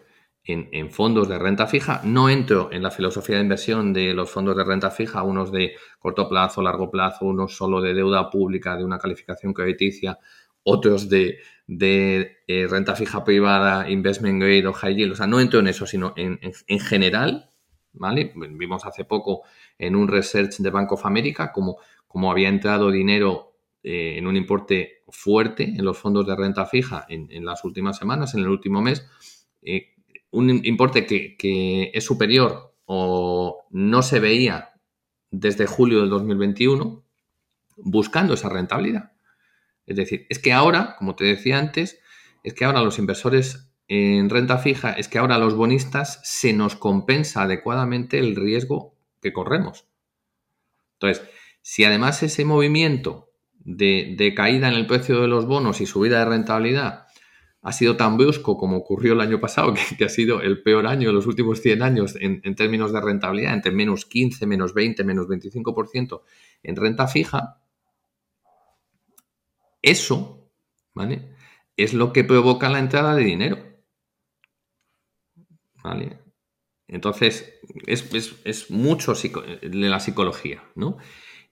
[0.45, 2.01] en, fondos de renta fija.
[2.03, 5.73] No entro en la filosofía de inversión de los fondos de renta fija, unos de
[5.99, 10.19] corto plazo, largo plazo, unos solo de deuda pública, de una calificación crediticia,
[10.63, 15.13] otros de, eh, renta fija privada, investment grade o high yield.
[15.13, 16.39] O sea, no entro en eso, sino en,
[16.79, 17.49] general,
[17.97, 18.33] ¿vale?
[18.35, 19.43] Vimos hace poco
[19.77, 21.77] en un research de Bank of America como,
[22.31, 27.45] había entrado dinero eh, en un importe fuerte en los fondos de renta fija en,
[27.45, 29.05] las últimas semanas, en el último mes.
[29.61, 29.95] Eh,
[30.31, 34.73] un importe que, es superior o no se veía
[35.31, 37.03] desde julio del 2021
[37.77, 39.11] buscando esa rentabilidad.
[39.85, 41.99] Es decir, es que ahora, como te decía antes,
[42.43, 46.75] es que ahora los inversores en renta fija, es que ahora los bonistas se nos
[46.75, 49.87] compensa adecuadamente el riesgo que corremos.
[50.93, 51.27] Entonces,
[51.61, 56.25] si además ese movimiento de, caída en el precio de los bonos y subida de
[56.25, 57.07] rentabilidad
[57.61, 61.07] ha sido tan brusco como ocurrió el año pasado, que, ha sido el peor año
[61.07, 65.03] de los últimos 100 años en, en, términos de rentabilidad, entre menos 15, menos 20,
[65.03, 66.21] menos 25%
[66.61, 67.59] en renta fija,
[69.81, 70.49] eso,
[70.93, 71.29] ¿vale?
[71.77, 73.74] Es lo que provoca la entrada de dinero.
[75.85, 76.17] ¿Vale?
[76.87, 80.97] Entonces, es, mucho de la psicología, ¿no?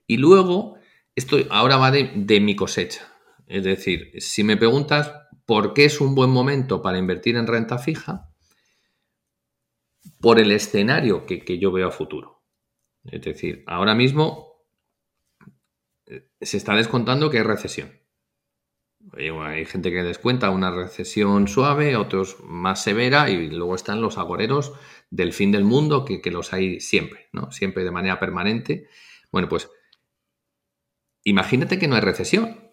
[0.07, 0.79] Y luego,
[1.15, 3.13] esto ahora va de, mi cosecha.
[3.45, 5.13] Es decir, si me preguntas
[5.45, 8.33] por qué es un buen momento para invertir en renta fija,
[10.19, 12.43] por el escenario que, que yo veo a futuro.
[13.03, 14.65] Es decir, ahora mismo
[16.07, 17.91] eh, se está descontando que hay recesión.
[19.15, 24.73] Hay gente que descuenta una recesión suave, otros más severa, y luego están los agoreros
[25.11, 27.51] del fin del mundo, que, los hay siempre, ¿no?
[27.51, 28.87] Siempre de manera permanente.
[29.31, 29.69] Bueno, pues
[31.23, 32.71] imagínate que no hay recesión.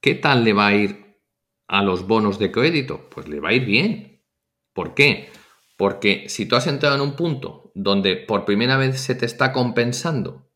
[0.00, 1.20] ¿Qué tal le va a ir
[1.68, 3.08] a los bonos de crédito?
[3.10, 4.24] Pues le va a ir bien.
[4.72, 5.30] ¿Por qué?
[5.76, 9.52] Porque si tú has entrado en un punto donde por primera vez se te está
[9.52, 10.50] compensando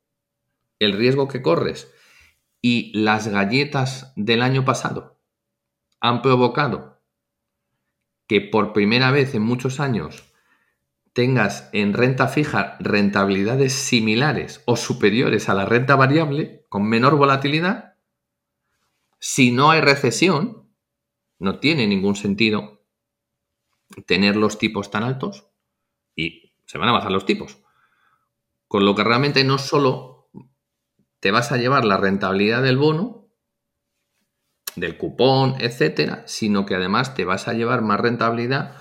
[0.80, 1.92] el riesgo que corres
[2.62, 5.18] y las galletas del año pasado
[6.00, 7.00] han provocado
[8.26, 10.32] que por primera vez en muchos años
[11.12, 17.96] tengas en renta fija rentabilidades similares o superiores a la renta variable con menor volatilidad,
[19.18, 20.70] si no hay recesión,
[21.38, 22.82] no tiene ningún sentido
[24.06, 25.48] tener los tipos tan altos
[26.14, 27.58] y se van a bajar los tipos.
[28.68, 30.19] Con lo que realmente no solo
[31.20, 33.28] te vas a llevar la rentabilidad del bono,
[34.76, 38.76] del cupón, etcétera, sino que además te vas a llevar más rentabilidad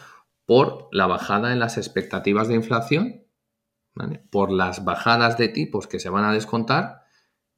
[0.45, 3.25] por la bajada en las expectativas de inflación,
[4.30, 7.04] por las bajadas de tipos que se van a descontar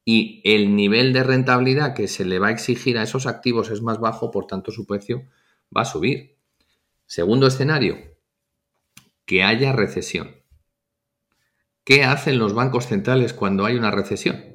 [0.04, 3.82] y el nivel de rentabilidad que se le va a exigir a esos activos es
[3.82, 5.28] más bajo, por tanto su precio
[5.76, 6.38] va a subir.
[7.06, 7.98] Segundo escenario,
[9.26, 10.38] que haya recesión.
[11.84, 14.51] ¿Qué hacen los bancos centrales cuando hay una recesión?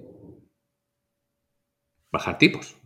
[2.16, 2.76] Bajar tipos.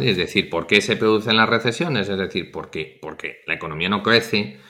[0.00, 2.08] Es decir, ¿por qué se producen las recesiones?
[2.08, 4.60] Es decir, porque, porque la economía no crece,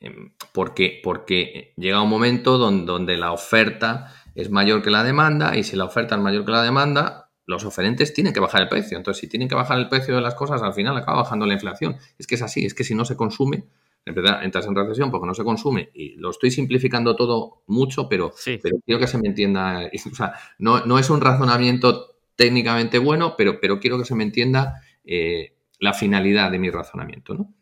[0.00, 5.56] em, porque, porque llega un momento donde, donde la oferta es mayor que la demanda
[5.56, 8.68] y si la oferta es mayor que la demanda, los oferentes tienen que bajar el
[8.68, 8.96] precio.
[8.96, 11.54] Entonces, si tienen que bajar el precio de las cosas, al final acaba bajando la
[11.54, 11.96] inflación.
[12.18, 13.64] Es que es así, es que si no se consume,
[14.06, 18.76] entras en recesión porque no se consume y lo estoy simplificando todo mucho, pero, pero
[18.84, 19.90] quiero que se me entienda.
[20.10, 24.24] O sea, no, no, es un razonamiento técnicamente bueno, pero, pero quiero que se me
[24.24, 27.34] entienda eh, la finalidad de mi razonamiento.
[27.34, 27.54] ¿no?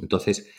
[0.00, 0.50] Entonces,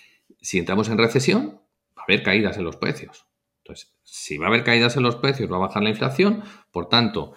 [0.42, 1.62] si entramos en recesión,
[1.98, 3.26] va a haber caídas en los precios.
[3.64, 6.44] Entonces, si va a haber caídas en los precios, va a bajar la inflación.
[6.72, 7.34] Por tanto,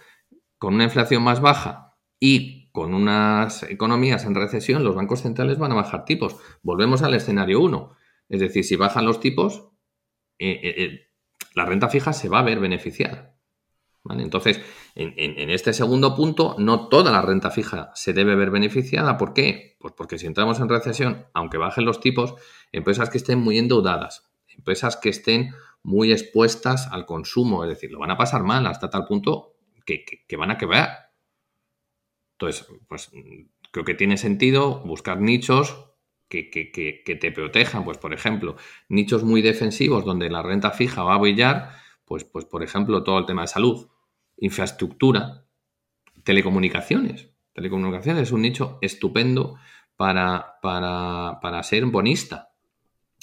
[0.59, 5.71] con una inflación más baja y con unas economías en recesión, los bancos centrales van
[5.71, 6.35] a bajar tipos.
[6.65, 7.93] Volvemos al escenario 1.
[8.29, 9.69] Es decir, si bajan los tipos,
[10.41, 11.01] eh, eh, eh,
[11.55, 13.39] la renta fija se va a ver beneficiada.
[14.11, 14.61] Entonces,
[14.97, 19.19] en, este segundo punto, no toda la renta fija se debe ver beneficiada.
[19.19, 19.77] ¿Por qué?
[19.79, 22.35] Pues porque si entramos en recesión, aunque bajen los tipos,
[22.73, 28.01] empresas que estén muy endeudadas, empresas que estén muy expuestas al consumo, es decir, lo
[28.01, 29.55] van a pasar mal hasta tal punto
[29.87, 31.04] que, que van a quebrar.
[32.35, 33.11] Entonces, pues
[33.71, 35.95] creo que tiene sentido buscar nichos
[36.29, 37.85] que, te protejan.
[37.85, 38.57] Pues, por ejemplo,
[38.89, 41.71] nichos muy defensivos donde la renta fija va a brillar,
[42.05, 43.89] pues, pues por ejemplo, todo el tema de salud,
[44.39, 45.45] infraestructura,
[46.25, 47.31] telecomunicaciones.
[47.53, 49.57] Telecomunicaciones es un nicho estupendo
[49.97, 52.51] para, ser bonista.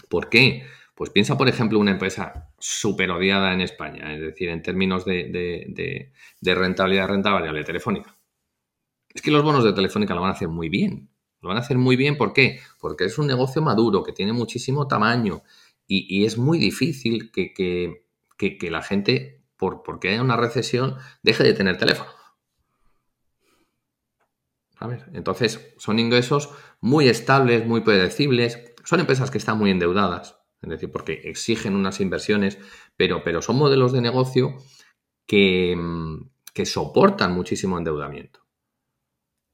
[0.09, 0.65] ¿Por qué?
[0.95, 5.29] Pues piensa, por ejemplo, una empresa súper odiada en España, es decir, en términos de,
[5.29, 8.15] de, de rentabilidad, renta variable telefónica.
[9.13, 11.09] Es que los bonos de Telefónica lo van a hacer muy bien.
[11.41, 12.59] Lo van a hacer muy bien, ¿por qué?
[12.79, 15.41] Porque es un negocio maduro, que tiene muchísimo tamaño
[15.87, 21.77] y, es muy difícil que, la gente, por, porque haya una recesión, deje de tener
[21.77, 22.09] teléfono.
[25.13, 28.73] Entonces, son ingresos muy estables, muy predecibles.
[28.83, 32.57] Son empresas que están muy endeudadas, es decir, porque exigen unas inversiones,
[32.95, 34.57] pero, son modelos de negocio
[35.27, 35.75] que
[36.65, 38.41] soportan muchísimo endeudamiento.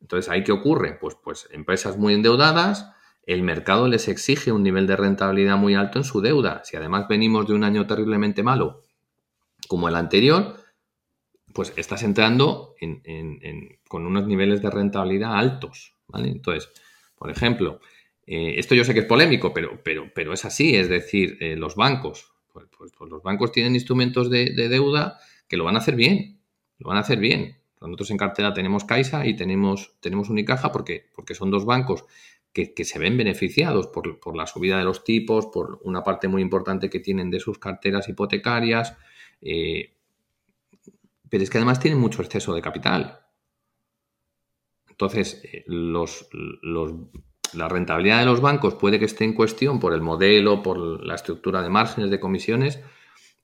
[0.01, 0.97] Entonces, ¿ahí qué ocurre?
[0.99, 2.91] Pues, pues empresas muy endeudadas,
[3.23, 6.61] el mercado les exige un nivel de rentabilidad muy alto en su deuda.
[6.63, 8.83] Si además venimos de un año terriblemente malo
[9.67, 10.55] como el anterior,
[11.53, 12.75] pues estás entrando
[13.87, 15.93] con unos niveles de rentabilidad altos.
[16.13, 16.69] Entonces,
[17.17, 17.81] por ejemplo,
[18.25, 21.55] eh, esto yo sé que es polémico, pero, pero, pero es así, es decir, eh,
[21.55, 25.75] los bancos, pues, pues, pues, los bancos tienen instrumentos de, de deuda que lo van
[25.75, 26.39] a hacer bien,
[26.77, 27.57] lo van a hacer bien.
[27.81, 32.05] Nosotros en cartera tenemos Caixa y tenemos, tenemos Unicaja porque, porque son dos bancos
[32.65, 36.89] que, se ven beneficiados por, la subida de los tipos, por una parte muy importante
[36.89, 38.97] que tienen de sus carteras hipotecarias,
[39.41, 39.93] eh,
[41.29, 43.19] pero es que además tienen mucho exceso de capital.
[44.89, 46.29] Entonces, eh, los,
[47.53, 51.15] la rentabilidad de los bancos puede que esté en cuestión por el modelo, por la
[51.15, 52.79] estructura de márgenes, de comisiones,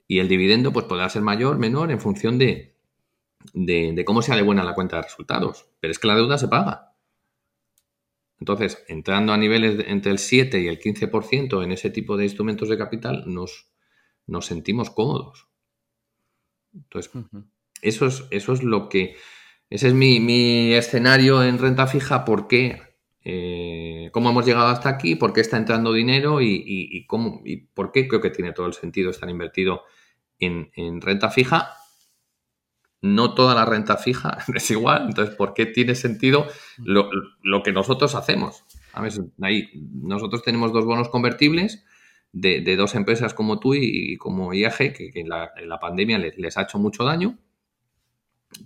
[0.08, 2.73] y el dividendo pues podrá ser mayor, menor, en función de,
[3.52, 5.68] de, cómo sea de buena la cuenta de resultados.
[5.80, 6.94] Pero es que la deuda se paga.
[8.40, 12.68] Entonces, entrando a niveles entre el 7 y el 15% en ese tipo de instrumentos
[12.68, 13.70] de capital, nos,
[14.26, 15.48] nos sentimos cómodos.
[16.74, 17.12] Entonces,
[17.82, 19.16] eso, es, eso es lo que...
[19.70, 22.82] Ese es mi, escenario en renta fija, ¿por qué?
[23.24, 27.90] Eh, cómo hemos llegado hasta aquí, por qué está entrando dinero y, cómo, y por
[27.90, 29.82] qué creo que tiene todo el sentido estar invertido
[30.38, 31.74] en, renta fija.
[33.04, 36.46] No toda la renta fija es igual, entonces, ¿por qué tiene sentido
[36.78, 37.10] lo,
[37.62, 38.64] que nosotros hacemos?
[39.42, 41.84] Ahí, nosotros tenemos dos bonos convertibles
[42.32, 46.78] de, dos empresas como tú y, como IAG, que, en, la, pandemia les, ha hecho
[46.78, 47.38] mucho daño,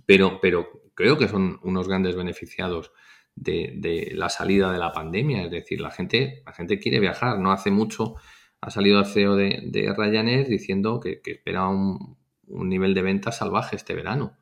[0.05, 2.93] pero, pero creo que son unos grandes beneficiados
[3.35, 5.43] de, la salida de la pandemia.
[5.43, 7.39] Es decir, la gente, la gente quiere viajar.
[7.39, 8.15] No hace mucho
[8.61, 12.18] ha salido el CEO de, de Ryanair diciendo que, espera un,
[12.49, 14.37] nivel de venta salvaje este verano.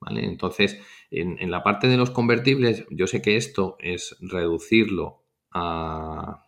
[0.00, 0.24] ¿vale?
[0.24, 0.80] Entonces,
[1.10, 6.44] en, la parte de los convertibles, yo sé que esto es reducirlo a,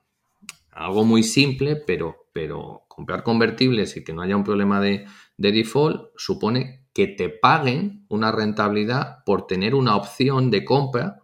[0.71, 5.07] algo muy simple, pero, pero comprar convertibles y que no haya un problema de,
[5.37, 11.23] de default supone que te paguen una rentabilidad por tener una opción de compra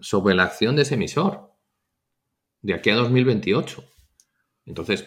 [0.00, 1.52] sobre la acción de ese emisor
[2.62, 3.84] de aquí a 2028.
[4.64, 5.06] Entonces,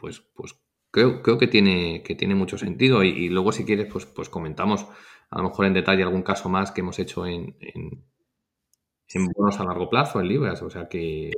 [0.00, 0.54] pues, pues
[0.94, 4.86] creo, creo que, tiene, que tiene mucho sentido y, luego si quieres, pues, pues comentamos
[5.28, 9.64] a lo mejor en detalle algún caso más que hemos hecho en, en, bonos a
[9.64, 11.32] largo plazo, en libras, o sea que...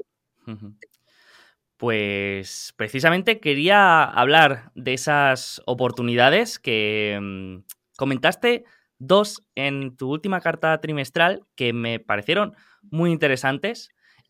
[1.78, 7.64] Pues precisamente quería hablar de esas oportunidades que mm,
[7.96, 8.64] comentaste
[8.98, 13.88] dos en tu última carta trimestral que me parecieron muy interesantes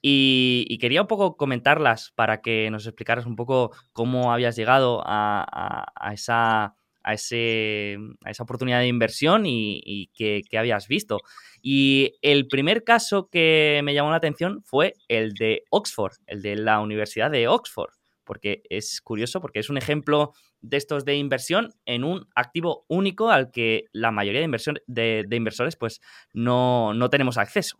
[0.08, 5.84] y, quería un poco comentarlas para que nos explicaras un poco cómo habías llegado a,
[6.12, 11.18] esa, a, ese, a esa oportunidad de inversión y, qué, habías visto.
[11.60, 16.54] Y el primer caso que me llamó la atención fue el de Oxford, el de
[16.54, 17.90] la Universidad de Oxford,
[18.22, 23.30] porque es curioso, porque es un ejemplo de estos de inversión en un activo único
[23.30, 26.00] al que la mayoría de, inversión, de, inversores pues
[26.32, 27.76] no, tenemos acceso.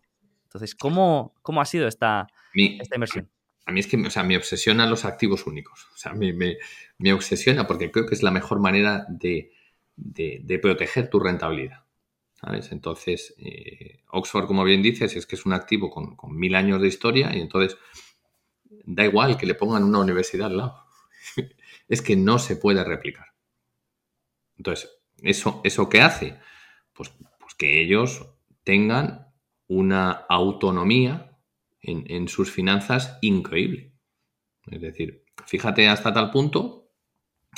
[0.47, 3.29] Entonces, ¿cómo, cómo ha sido esta, esta inversión?
[3.65, 5.87] A mí es que, o sea, me obsesionan los activos únicos.
[5.93, 9.51] O sea, me, me, obsesiona porque creo que es la mejor manera de,
[10.61, 11.83] proteger tu rentabilidad.
[12.35, 12.71] ¿Sabes?
[12.71, 16.81] Entonces, eh, Oxford, como bien dices, es que es un activo con, con, mil años
[16.81, 17.77] de historia y entonces
[18.85, 20.85] da igual que le pongan una universidad al lado.
[21.89, 23.33] es que no se puede replicar.
[24.55, 24.89] Entonces,
[25.21, 26.39] ¿eso, eso qué hace?
[26.93, 28.29] Pues, pues que ellos
[28.63, 29.26] tengan
[29.67, 31.37] una autonomía
[31.81, 33.93] en, sus finanzas increíble.
[34.65, 36.91] Es decir, fíjate hasta tal punto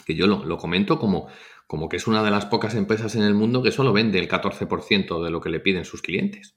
[0.05, 1.27] que yo lo, comento como,
[1.67, 4.27] como que es una de las pocas empresas en el mundo que solo vende el
[4.27, 6.55] 14% de lo que le piden sus clientes.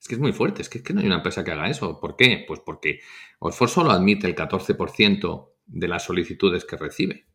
[0.00, 1.68] Es que es muy fuerte, es que, es que no hay una empresa que haga
[1.68, 2.00] eso.
[2.00, 2.44] ¿Por qué?
[2.46, 3.00] Pues porque
[3.40, 7.26] Oxford solo admite el 14% de las solicitudes que recibe.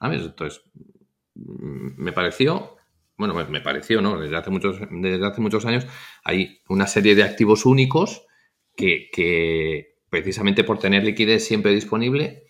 [0.00, 0.22] ¿Sabes?
[0.22, 0.62] Entonces,
[1.34, 2.77] mm, me pareció,
[3.18, 4.18] bueno, me pareció, ¿no?
[4.18, 5.86] Desde hace muchos, desde hace muchos años
[6.24, 8.24] hay una serie de activos únicos
[8.76, 12.44] que, precisamente por tener liquidez siempre disponible,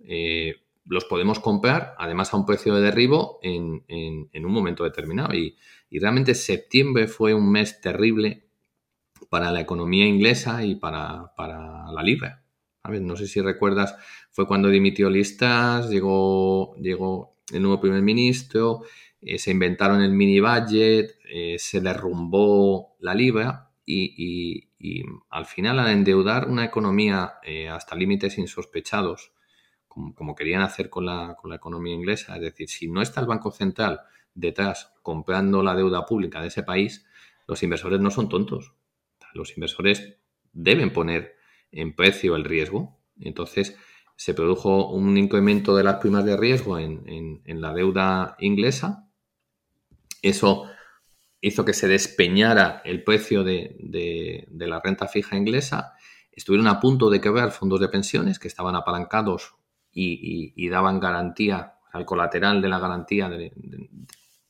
[0.00, 5.34] eh, los podemos comprar, además a un precio de derribo en, un momento determinado.
[5.34, 5.56] Y,
[5.90, 8.48] realmente septiembre fue un mes terrible
[9.28, 12.44] para la economía inglesa y para, para la libra.
[12.84, 13.94] No sé si recuerdas,
[14.30, 18.82] fue cuando dimitió Listas, llegó, llegó el nuevo primer ministro,
[19.20, 24.64] eh, se inventaron el mini budget, eh, se derrumbó la libra y,
[25.30, 29.32] al final al endeudar una economía eh, hasta límites insospechados,
[29.88, 33.26] como, querían hacer con la, con la economía inglesa, es decir, si no está el
[33.26, 34.00] Banco Central
[34.34, 37.06] detrás comprando la deuda pública de ese país,
[37.48, 38.74] los inversores no son tontos.
[39.34, 40.18] Los inversores
[40.52, 41.34] deben poner
[41.72, 43.00] en precio el riesgo.
[43.20, 43.76] Entonces
[44.16, 49.07] se produjo un incremento de las primas de riesgo en, la deuda inglesa.
[50.22, 50.68] Eso
[51.40, 55.94] hizo que se despeñara el precio de, la renta fija inglesa.
[56.32, 59.54] Estuvieron a punto de quebrar fondos de pensiones que estaban apalancados
[59.92, 63.52] y, daban garantía al colateral de la garantía de,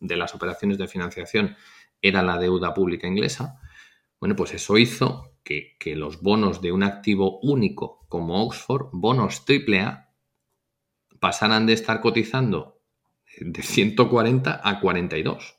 [0.00, 1.56] las operaciones de financiación
[2.00, 3.60] era la deuda pública inglesa.
[4.20, 9.44] Bueno, pues eso hizo que, que los bonos de un activo único como Oxford, bonos
[9.48, 10.08] AAA,
[11.20, 12.80] pasaran de estar cotizando
[13.40, 15.57] de 140 a 42.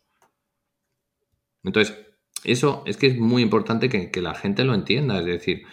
[1.64, 1.98] Entonces,
[2.44, 5.20] eso es que es muy importante que, la gente lo entienda.
[5.20, 5.66] Es decir,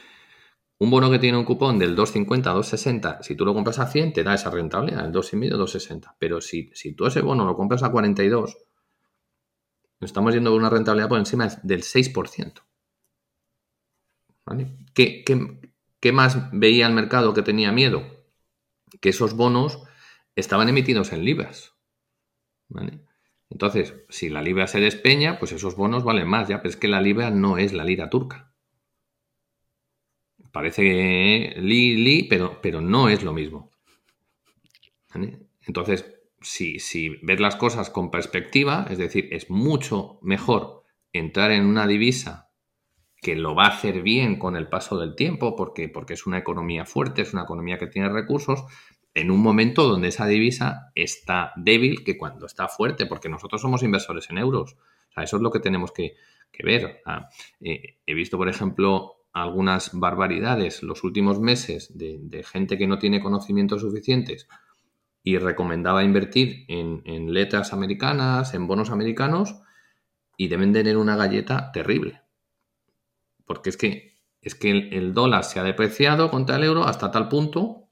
[0.78, 3.86] un bono que tiene un cupón del 2,50 a 2,60, si tú lo compras a
[3.86, 6.16] 100, te da esa rentabilidad, el 2,5, 2,60.
[6.18, 8.56] Pero si, si tú ese bono lo compras a 42,
[10.00, 12.62] estamos yendo a una rentabilidad por encima del 6%.
[14.44, 14.76] ¿Vale?
[14.94, 15.24] ¿Qué,
[16.00, 18.02] qué más veía el mercado que tenía miedo?
[19.00, 19.82] Que esos bonos
[20.36, 21.74] estaban emitidos en libras.
[22.68, 23.05] ¿Vale?
[23.50, 26.88] Entonces, si la libra se despeña, pues esos bonos valen más, ya, pero es que
[26.88, 28.52] la libra no es la lira turca.
[30.52, 33.70] Parece li, li, pero, pero no es lo mismo.
[35.66, 41.66] Entonces, si, si ves las cosas con perspectiva, es decir, es mucho mejor entrar en
[41.66, 42.50] una divisa
[43.20, 46.38] que lo va a hacer bien con el paso del tiempo, porque, porque es una
[46.38, 48.64] economía fuerte, es una economía que tiene recursos,
[49.16, 53.82] en un momento donde esa divisa está débil que cuando está fuerte, porque nosotros somos
[53.82, 54.76] inversores en euros.
[55.08, 56.16] O sea, eso es lo que tenemos que,
[56.62, 57.02] ver.
[57.60, 63.22] Eh, he visto, por ejemplo, algunas barbaridades los últimos meses de, gente que no tiene
[63.22, 64.48] conocimientos suficientes
[65.22, 69.56] y recomendaba invertir en, letras americanas, en bonos americanos,
[70.36, 72.20] y deben tener una galleta terrible.
[73.46, 77.30] Porque es que, es que el dólar se ha depreciado contra el euro hasta tal
[77.30, 77.85] punto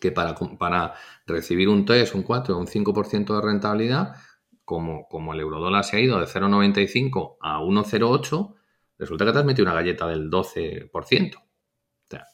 [0.00, 0.94] que para, para
[1.26, 4.16] recibir un 3, un 4, un 5% de rentabilidad,
[4.64, 8.54] como, como el eurodólar se ha ido de 0,95 a 1,08,
[8.98, 11.36] resulta que te has metido una galleta del 12%.
[11.36, 11.42] O
[12.08, 12.26] sea,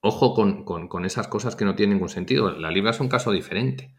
[0.00, 2.50] ojo con, esas cosas que no tienen ningún sentido.
[2.52, 3.94] La libra es un caso diferente.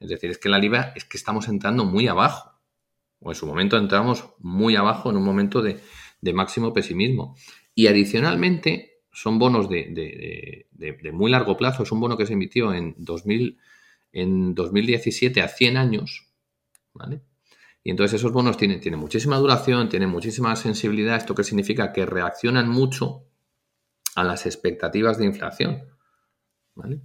[0.00, 2.60] Es decir, es que la libra es que estamos entrando muy abajo.
[3.20, 5.80] O en su momento entramos muy abajo en un momento de,
[6.20, 7.36] de máximo pesimismo.
[7.74, 10.66] Y adicionalmente, son bonos de,
[11.12, 11.84] muy largo plazo.
[11.84, 13.58] Es un bono que se emitió en, 2000,
[14.12, 16.26] en 2017 a 100 años.
[16.92, 17.22] ¿vale?
[17.82, 21.16] Y entonces esos bonos tienen, muchísima duración, tienen muchísima sensibilidad.
[21.16, 21.92] ¿Esto qué significa?
[21.92, 23.26] Que reaccionan mucho
[24.16, 25.84] a las expectativas de inflación.
[26.74, 27.00] ¿vale?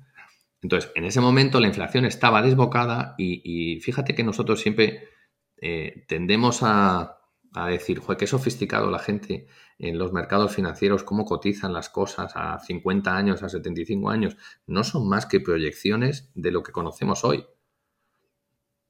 [0.62, 5.10] Entonces, en ese momento la inflación estaba desbocada y, fíjate que nosotros siempre
[5.58, 7.20] eh, tendemos a,
[7.54, 9.48] a decir, joder, qué sofisticado la gente
[9.80, 14.84] en los mercados financieros, cómo cotizan las cosas a 50 años, a 75 años, no
[14.84, 17.46] son más que proyecciones de lo que conocemos hoy.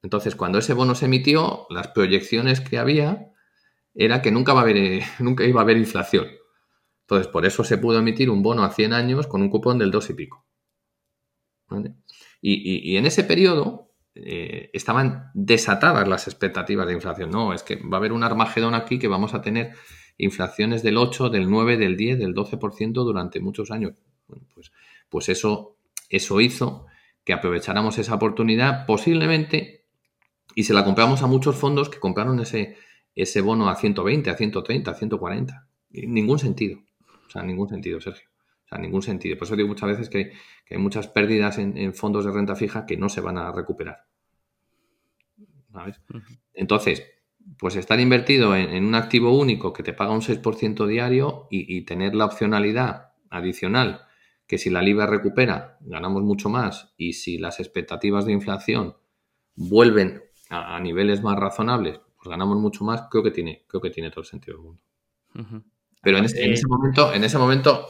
[0.02, 3.32] Entonces, cuando ese bono se emitió, las proyecciones que había
[3.94, 4.52] era que nunca,
[5.46, 6.26] iba a haber inflación.
[7.02, 9.90] Entonces, por eso se pudo emitir un bono a 100 años con un cupón del
[9.90, 10.46] 2 y pico.
[12.40, 17.30] y en ese periodo, eh, estaban desatadas las expectativas de inflación.
[17.30, 19.72] No, es que va a haber un armagedón aquí que vamos a tener
[20.20, 23.94] inflaciones del 8, del 9, del 10, del 12% durante muchos años.
[24.26, 24.72] pues,
[25.08, 25.76] pues eso,
[26.08, 26.86] eso hizo
[27.24, 29.84] que aprovecháramos esa oportunidad posiblemente
[30.54, 32.76] y se la compramos a muchos fondos que compraron ese,
[33.14, 35.68] ese bono a 120, a 130, a 140.
[35.90, 36.80] Ningún sentido.
[37.26, 38.28] O sea, ningún sentido, Sergio.
[38.64, 39.36] O sea, ningún sentido.
[39.36, 40.32] Por eso digo muchas veces que,
[40.68, 44.04] hay muchas pérdidas en, fondos de renta fija que no se van a recuperar.
[46.54, 47.04] Entonces,
[47.58, 52.14] pues estar invertido en, un activo único que te paga un 6% diario y, tener
[52.14, 54.06] la opcionalidad adicional
[54.46, 58.96] que si la libra recupera ganamos mucho más y si las expectativas de inflación
[59.54, 64.10] vuelven a, niveles más razonables, pues ganamos mucho más, creo que tiene, creo que tiene
[64.10, 64.82] todo el sentido del mundo.
[66.02, 67.86] Pero en ese, momento, en ese momento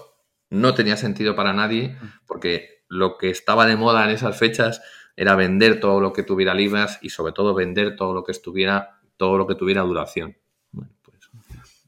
[0.50, 1.96] no tenía sentido para nadie
[2.26, 4.82] porque lo que estaba de moda en esas fechas
[5.16, 8.99] era vender todo lo que tuviera libras y sobre todo vender todo lo que estuviera,
[9.20, 10.38] todo lo que tuviera duración.
[10.72, 10.88] Pues,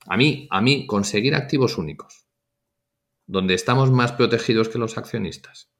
[0.06, 2.26] a mí, a mí, conseguir activos únicos,
[3.26, 5.70] donde estamos más protegidos que los accionistas,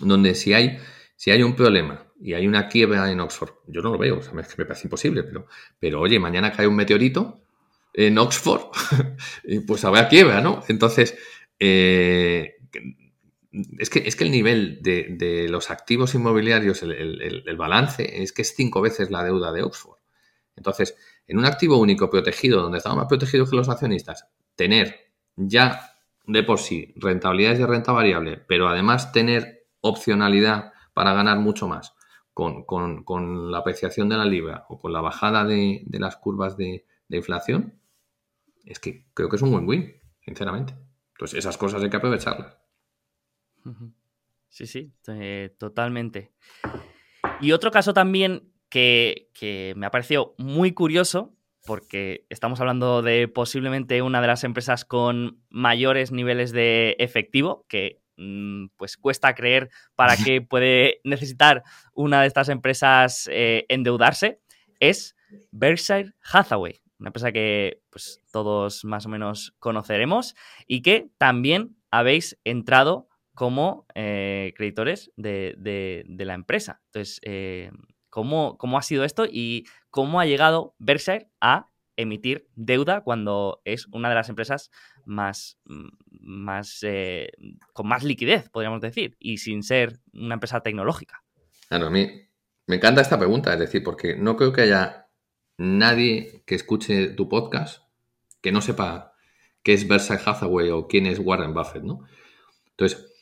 [0.00, 0.76] donde si hay,
[1.16, 4.42] si hay un problema y hay una quiebra en Oxford, yo no lo veo, me
[4.42, 5.46] parece imposible, pero,
[5.80, 7.40] pero oye, mañana cae un meteorito
[7.94, 8.66] en Oxford,
[9.66, 10.62] pues habrá quiebra, ¿no?
[10.68, 11.16] Entonces,
[11.58, 12.56] eh,
[13.78, 18.54] es que, es que el nivel de, los activos inmobiliarios, el, balance, es que es
[18.54, 19.95] cinco veces la deuda de Oxford.
[20.56, 20.96] Entonces,
[21.26, 25.92] en un activo único protegido, donde estamos más protegidos que los accionistas, tener ya
[26.26, 31.94] de por sí rentabilidades de renta variable, pero además tener opcionalidad para ganar mucho más
[32.32, 37.16] con, la apreciación de la libra o con la bajada de, las curvas de, de
[37.16, 37.80] inflación,
[38.64, 40.74] es que creo que es un win-win, sinceramente.
[41.12, 42.58] Entonces, esas cosas hay que aprovecharlas.
[44.48, 46.32] Sí, sí, eh, totalmente.
[47.40, 51.32] Y otro caso también que, me ha parecido muy curioso
[51.64, 58.02] porque estamos hablando de posiblemente una de las empresas con mayores niveles de efectivo, que
[58.18, 64.40] mm, pues cuesta creer para qué puede necesitar una de estas empresas eh, endeudarse,
[64.78, 65.16] es
[65.50, 72.38] Berkshire Hathaway, una empresa que pues todos más o menos conoceremos y que también habéis
[72.44, 76.80] entrado como eh, creditores de, la empresa.
[76.86, 77.70] Entonces, eh,
[78.16, 83.88] ¿cómo, ¿cómo, ha sido esto y cómo ha llegado Berkshire a emitir deuda cuando es
[83.88, 84.70] una de las empresas
[85.04, 85.58] más,
[86.08, 87.28] más eh,
[87.74, 91.22] con más liquidez, podríamos decir, y sin ser una empresa tecnológica?
[91.68, 92.26] Claro, a mí
[92.66, 95.10] me encanta esta pregunta, es decir, porque no creo que haya
[95.58, 97.82] nadie que escuche tu podcast
[98.40, 99.12] que no sepa
[99.62, 102.00] qué es Berkshire Hathaway o quién es Warren Buffett, ¿no?
[102.70, 103.15] Entonces,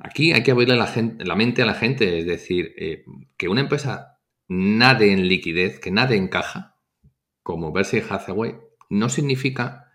[0.00, 3.04] Aquí hay que abrirle la, mente a la gente, es decir, eh,
[3.36, 6.78] que una empresa nade en liquidez, que nade en caja,
[7.42, 8.56] como Berkshire Hathaway,
[8.88, 9.92] no significa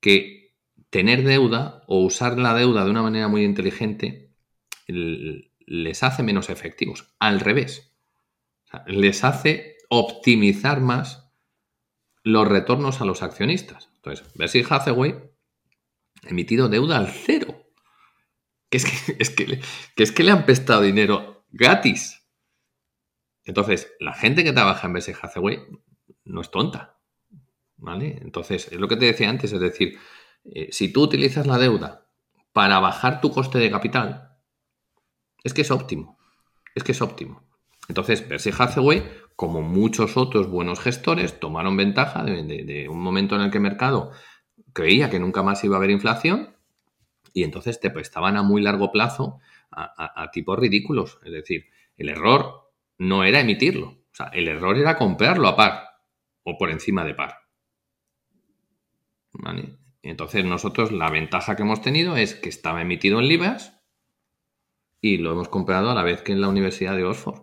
[0.00, 0.54] que
[0.88, 4.30] tener deuda o usar la deuda de una manera muy inteligente
[4.86, 7.14] les hace menos efectivos.
[7.18, 7.94] Al revés,
[8.86, 11.30] les hace optimizar más
[12.24, 13.90] los retornos a los accionistas.
[13.96, 15.14] Entonces, Berkshire Hathaway
[16.24, 17.41] ha emitido deuda al cero
[18.72, 19.60] que es que, es que,
[19.96, 22.26] es que le han prestado dinero gratis.
[23.44, 25.60] Entonces, la gente que trabaja en BS Hathaway
[26.24, 26.98] no es tonta.
[27.76, 28.18] ¿Vale?
[28.22, 29.98] Entonces, es lo que te decía antes, es decir,
[30.44, 32.08] eh, si tú utilizas la deuda
[32.52, 34.38] para bajar tu coste de capital,
[35.44, 36.18] es que es óptimo.
[36.74, 37.46] Es que es óptimo.
[37.88, 39.02] Entonces, Berkshire Hathaway,
[39.36, 43.64] como muchos otros buenos gestores, tomaron ventaja de, de, un momento en el que el
[43.64, 44.12] mercado
[44.72, 46.56] creía que nunca más iba a haber inflación
[47.32, 51.18] y entonces te prestaban a muy largo plazo a, tipos ridículos.
[51.24, 51.66] Es decir,
[51.96, 55.88] el error no era emitirlo, o sea, el error era comprarlo a par
[56.42, 57.38] o por encima de par.
[60.02, 63.80] Entonces nosotros la ventaja que hemos tenido es que estaba emitido en libras
[65.00, 67.40] y lo hemos comprado a la vez que en la Universidad de Oxford.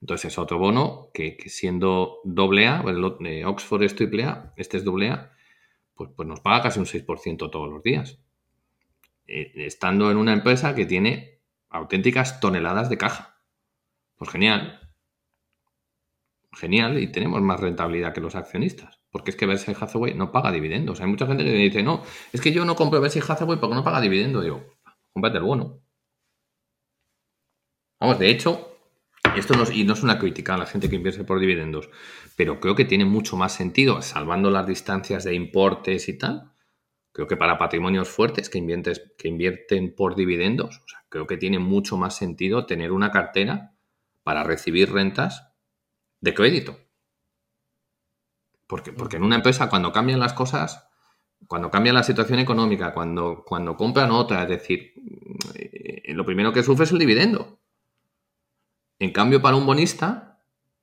[0.00, 4.84] Entonces es otro bono que, siendo doble A, de Oxford es triple A, este es
[4.84, 5.32] doble A,
[5.94, 8.21] pues, pues nos paga casi un 6% todos los días.
[9.34, 13.40] Eh, estando en una empresa que tiene auténticas toneladas de caja.
[14.16, 14.94] Pues genial.
[16.52, 19.00] Genial, y tenemos más rentabilidad que los accionistas.
[19.10, 21.00] Porque es que Berkshire Hathaway no paga dividendos.
[21.00, 23.82] Hay mucha gente que dice, no, es que yo no compro Berkshire Hathaway porque no
[23.82, 24.44] paga dividendos.
[24.44, 24.66] Digo,
[25.14, 25.80] cómprate el bono.
[27.98, 28.76] Vamos, de hecho,
[29.34, 31.88] esto no, y no es una crítica a la gente que invierte por dividendos,
[32.36, 36.51] pero creo que tiene mucho más sentido, salvando las distancias de importes y tal,
[37.12, 38.60] Creo que para patrimonios fuertes que,
[39.18, 43.74] que invierten por dividendos, creo que tiene mucho más sentido tener una cartera
[44.22, 45.52] para recibir rentas
[46.20, 46.78] de crédito.
[48.66, 50.88] Porque, porque en una empresa cuando cambian las cosas,
[51.46, 54.94] cuando cambia la situación económica, cuando, cuando compran otra, es decir,
[55.54, 57.60] eh, lo primero que sufre es el dividendo.
[58.98, 60.42] En cambio, para un bonista,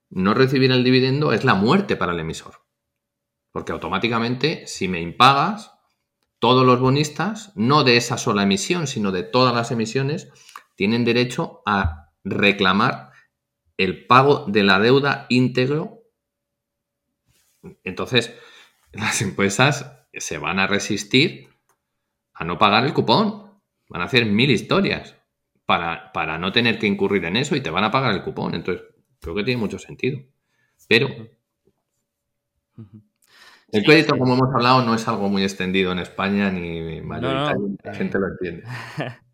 [0.09, 2.65] no recibir el dividendo es la muerte para el emisor.
[3.51, 5.78] Porque automáticamente, si me impagas,
[6.39, 10.31] todos los bonistas, no de esa sola emisión, sino de todas las emisiones,
[10.75, 13.11] tienen derecho a reclamar
[13.77, 16.03] el pago de la deuda íntegro.
[17.83, 18.33] Entonces,
[18.91, 21.49] las empresas se van a resistir
[22.33, 23.61] a no pagar el cupón.
[23.89, 25.15] Van a hacer mil historias
[25.65, 28.55] para, para no tener que incurrir en eso y te van a pagar el cupón.
[28.55, 28.85] Entonces,
[29.19, 30.19] creo que tiene mucho sentido.
[30.87, 31.09] Pero
[33.71, 37.93] el crédito, como hemos hablado, no es algo muy extendido en España ni mayoritario, la
[37.93, 38.63] gente lo entiende.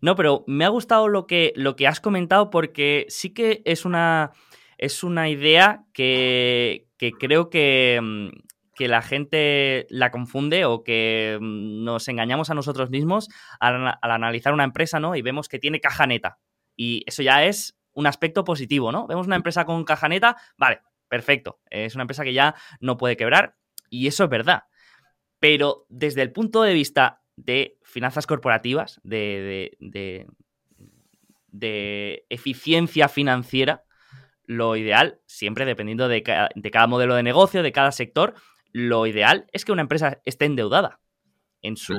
[0.00, 3.84] No, pero me ha gustado lo que, lo que has comentado porque sí que es
[3.84, 4.32] una,
[4.78, 8.28] es una idea que, creo que, mm,
[8.74, 13.28] que, la gente la confunde o que mm, nos engañamos a nosotros mismos
[13.60, 15.16] al, analizar una empresa, ¿no?
[15.16, 16.38] Y vemos que tiene caja neta.
[16.76, 19.06] Y eso ya es un aspecto positivo, ¿no?
[19.06, 21.60] Vemos una empresa con caja neta, vale, perfecto.
[21.70, 23.54] Es una empresa que ya no puede quebrar
[23.94, 24.64] y eso es verdad.
[25.38, 30.26] Pero desde el punto de vista de finanzas corporativas, de, de,
[32.28, 33.84] eficiencia financiera,
[34.46, 38.34] lo ideal, siempre dependiendo de, cada modelo de negocio, de cada sector,
[38.72, 41.00] lo ideal es que una empresa esté endeudada
[41.62, 41.94] en su,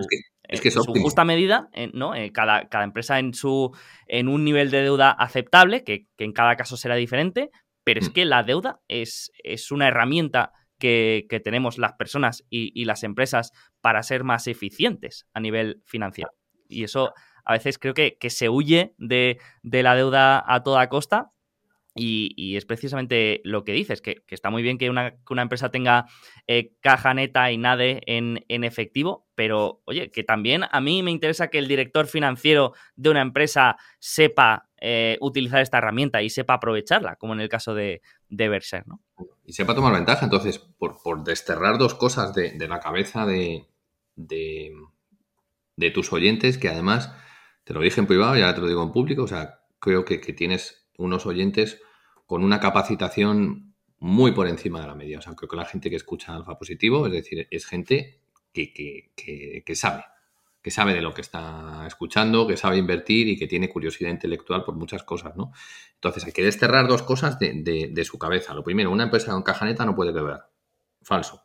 [1.02, 2.14] justa medida, ¿no?
[2.14, 3.76] Eh, cada, cada, empresa en, su,
[4.08, 7.50] en un nivel de deuda aceptable, que, en cada caso será diferente,
[7.84, 8.14] pero es mm.
[8.14, 13.52] que la deuda es, es una herramienta que, tenemos las personas y, las empresas
[13.82, 16.32] para ser más eficientes a nivel financiero.
[16.68, 17.14] Y eso
[17.44, 21.32] a veces creo que, se huye de, la deuda a toda costa
[21.96, 26.06] Y, es precisamente lo que dices, que, está muy bien que una, empresa tenga
[26.48, 31.50] eh, caja neta y nade en, efectivo, pero oye, que también a mí me interesa
[31.50, 37.16] que el director financiero de una empresa sepa eh, utilizar esta herramienta y sepa aprovecharla,
[37.16, 39.02] como en el caso de, de ¿no?
[39.46, 40.26] Y sepa tomar ventaja.
[40.26, 43.68] Entonces, por, desterrar dos cosas de, la cabeza de,
[44.16, 44.74] de,
[45.76, 47.16] de, tus oyentes, que además,
[47.64, 50.06] te lo dije en privado y ahora te lo digo en público, o sea, creo
[50.06, 51.82] que, que tienes unos oyentes
[52.26, 55.20] con una capacitación muy por encima de la media.
[55.20, 58.20] O sea, creo que la gente que escucha Alfa Positivo, es decir, es gente
[58.54, 59.12] que,
[59.66, 60.04] que, sabe,
[60.66, 64.64] que sabe de lo que está escuchando, que sabe invertir y que tiene curiosidad intelectual
[64.64, 65.52] por muchas cosas, ¿no?
[65.94, 68.56] Entonces hay que desterrar dos cosas de, su cabeza.
[68.56, 70.50] Lo primero, una empresa con cajaneta no puede quebrar.
[71.04, 71.44] Falso.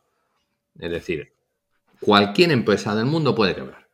[0.79, 1.35] Es decir,
[1.99, 3.87] cualquier empresa del mundo puede quebrar.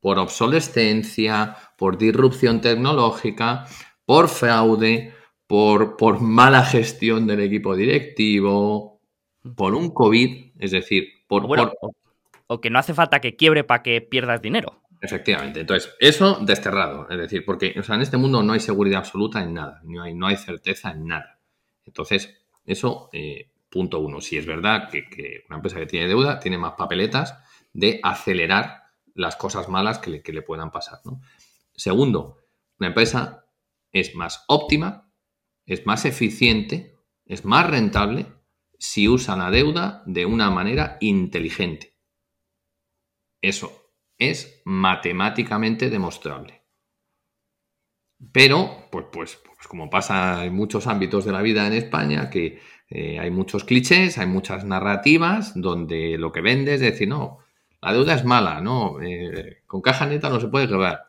[0.00, 3.66] Por obsolescencia, por disrupción tecnológica,
[4.06, 5.12] por fraude,
[5.46, 9.02] por, por mala gestión del equipo directivo,
[9.54, 11.46] por un COVID, es decir, por,
[12.46, 14.82] O, que no hace falta que quiebre para que pierdas dinero.
[15.00, 15.60] Efectivamente.
[15.60, 17.06] Entonces, eso desterrado.
[17.10, 20.26] Es decir, porque en este mundo no hay seguridad absoluta en nada, no hay, no
[20.26, 21.38] hay certeza en nada.
[21.84, 24.20] Entonces, eso, eh, punto uno.
[24.20, 27.38] Si es verdad que, una empresa que tiene deuda tiene más papeletas
[27.72, 28.84] de acelerar
[29.14, 31.00] las cosas malas que le, que le puedan pasar.
[31.74, 32.38] Segundo,
[32.78, 33.44] una empresa
[33.92, 35.10] es más óptima,
[35.66, 38.26] es más eficiente, es más rentable
[38.78, 41.93] si usa la deuda de una manera inteligente.
[43.48, 46.62] Eso es matemáticamente demostrable.
[48.32, 52.60] Pero, pues, pues, pues como pasa en muchos ámbitos de la vida en España, que
[52.88, 57.40] eh, hay muchos clichés, hay muchas narrativas donde lo que vende es decir, no,
[57.82, 61.08] la deuda es mala, no, eh, con caja neta no se puede quebrar.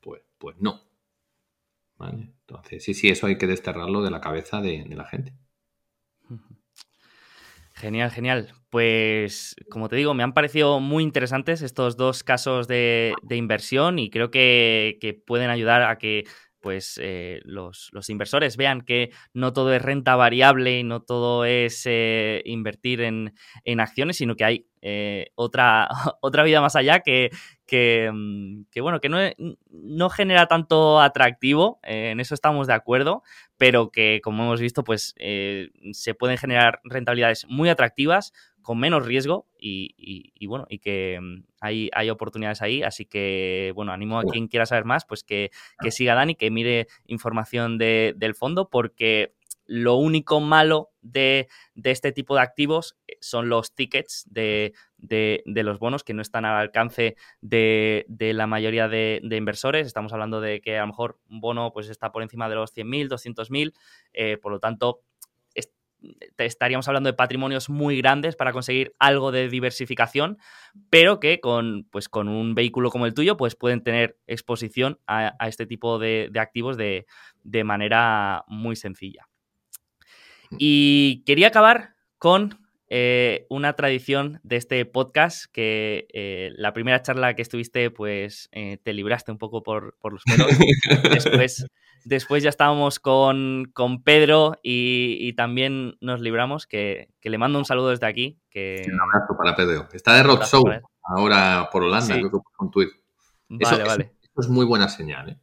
[0.00, 0.82] Pues, pues no.
[1.98, 5.34] Entonces, sí, sí, eso hay que desterrarlo de la cabeza de, la gente.
[7.82, 8.52] Genial, genial.
[8.70, 14.08] Pues, como te digo, me han parecido muy interesantes estos dos casos de, inversión y
[14.08, 16.22] creo que, pueden ayudar a que
[16.60, 21.82] pues eh, los, inversores vean que no todo es renta variable y no todo es
[21.86, 23.34] eh, invertir en,
[23.80, 25.88] acciones, sino que hay eh, otra,
[26.22, 27.30] otra vida más allá que,
[28.12, 29.18] Mm, que, bueno, que no,
[29.70, 33.22] no, genera tanto atractivo, eh, en eso estamos de acuerdo,
[33.56, 39.06] pero que como hemos visto, pues eh, se pueden generar rentabilidades muy atractivas con menos
[39.06, 44.24] riesgo y, bueno, y que mm, hay, hay, oportunidades ahí, así que bueno, animo a
[44.24, 45.50] quien quiera saber más, pues que,
[45.80, 49.34] que siga Dani, que mire información del fondo, porque
[49.66, 51.48] lo único malo de,
[51.82, 54.72] este tipo de activos eh, son los tickets de,
[55.46, 58.04] los bonos que no están al alcance de,
[58.34, 59.86] la mayoría de, inversores.
[59.86, 62.74] Estamos hablando de que a lo mejor un bono pues, está por encima de los
[62.74, 63.72] 100.000, 200.000,
[64.12, 65.02] eh, por lo tanto
[66.36, 70.38] estaríamos hablando de patrimonios muy grandes para conseguir algo de diversificación,
[70.90, 75.36] pero que con, pues, con un vehículo como el tuyo pues pueden tener exposición a,
[75.46, 77.06] este tipo de, activos de
[77.64, 79.28] manera muy sencilla.
[80.58, 82.58] Y quería acabar con
[82.94, 88.76] eh, una tradición de este podcast que eh, la primera charla que estuviste, pues eh,
[88.82, 90.48] te libraste un poco por, los pelos.
[91.10, 91.66] después,
[92.04, 93.72] después ya estábamos con,
[94.04, 98.38] Pedro y, también nos libramos, que, le mando un saludo desde aquí.
[98.50, 98.82] Que...
[98.92, 99.88] Un abrazo para Pedro.
[99.92, 100.62] Está de Rock Show
[101.02, 102.90] ahora por Holanda, creo que por un.
[103.48, 104.12] Vale, vale.
[104.22, 105.38] Eso es muy buena señal, ¿eh?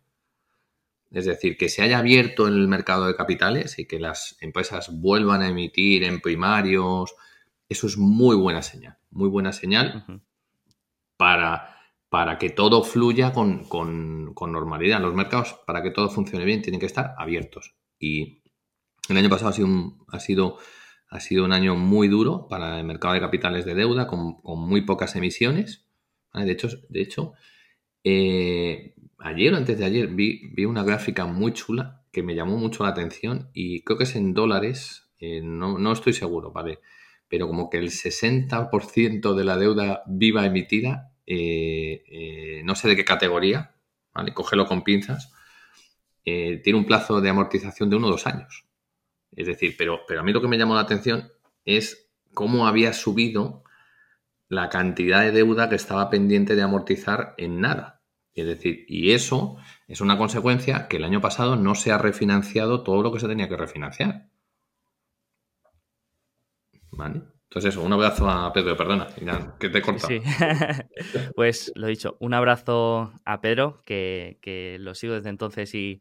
[1.12, 5.42] Es decir, que se haya abierto el mercado de capitales y que las empresas vuelvan
[5.42, 7.16] a emitir en primarios,
[7.68, 10.06] eso es muy buena señal, muy buena señal
[11.18, 11.76] para,
[12.10, 13.66] para, que todo fluya con,
[14.40, 15.02] normalidad.
[15.02, 17.76] Los mercados, para que todo funcione bien, tienen que estar abiertos.
[18.00, 18.44] Y
[19.10, 20.58] el año pasado ha sido un, ha sido,
[21.10, 24.82] ha sido un año muy duro para el mercado de capitales de deuda, con, muy
[24.82, 25.88] pocas emisiones.
[26.34, 27.34] De hecho, de hecho
[28.04, 32.84] eh, ayer o antes de ayer vi, una gráfica muy chula que me llamó mucho
[32.84, 36.80] la atención y creo que es en dólares, eh, no, estoy seguro, ¿vale?
[37.28, 42.96] Pero como que el 60% de la deuda viva emitida, eh, eh, no sé de
[42.96, 43.76] qué categoría,
[44.14, 44.34] ¿vale?
[44.34, 45.32] Cógelo con pinzas,
[46.24, 48.66] tiene un plazo de amortización de uno o dos años.
[49.36, 51.32] Es decir, pero, pero a mí lo que me llamó la atención
[51.66, 53.64] es cómo había subido
[54.48, 57.99] la cantidad de deuda que estaba pendiente de amortizar en nada.
[58.40, 62.84] Es decir, y eso es una consecuencia que el año pasado no se ha refinanciado
[62.84, 64.30] todo lo que se tenía que refinanciar.
[66.92, 67.22] ¿Vale?
[67.50, 69.08] Entonces eso, un abrazo a Pedro, perdona,
[69.60, 70.08] que te he cortado.
[70.08, 70.22] Sí.
[71.36, 76.00] pues lo dicho, un abrazo a Pedro, que, lo sigo desde entonces y,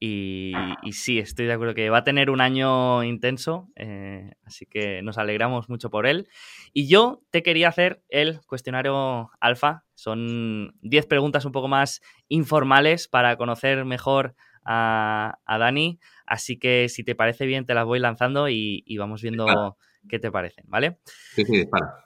[0.00, 0.52] Y,
[0.92, 5.18] sí, estoy de acuerdo que va a tener un año intenso, eh, así que nos
[5.18, 6.28] alegramos mucho por él.
[6.72, 9.84] Y yo te quería hacer el cuestionario alfa.
[9.94, 15.98] Son 10 preguntas un poco más informales para conocer mejor a, Dani.
[16.26, 19.76] Así que si te parece bien, te las voy lanzando y, vamos viendo
[20.08, 20.98] qué te parecen, ¿vale?
[21.34, 22.04] Sí, sí, dispara.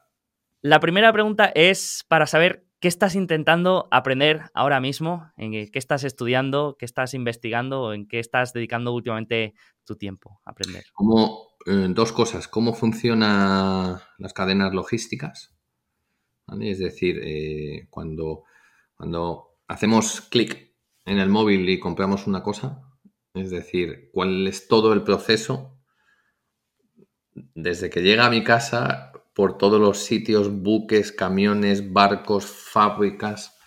[0.62, 6.02] La primera pregunta es para saber qué estás intentando aprender ahora mismo, en qué estás
[6.02, 9.54] estudiando, qué estás investigando en qué estás dedicando últimamente
[9.84, 10.84] tu tiempo a aprender.
[10.92, 15.54] Como eh, dos cosas, cómo funcionan las cadenas logísticas.
[16.60, 18.42] Es decir, eh, cuando,
[18.96, 20.74] cuando hacemos clic
[21.04, 22.82] en el móvil y compramos una cosa,
[23.32, 25.78] es decir, cuál es todo el proceso
[27.54, 33.58] desde que llega a mi casa por todos los sitios, buques, camiones, barcos, fábricas,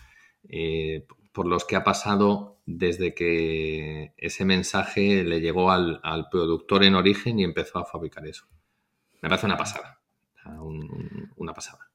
[0.49, 6.01] eh, por los que ha pasado desde que ese mensaje le llegó al,
[6.31, 8.45] productor en origen y empezó a fabricar eso.
[9.21, 10.01] Me parece una pasada,
[11.35, 11.91] una pasada.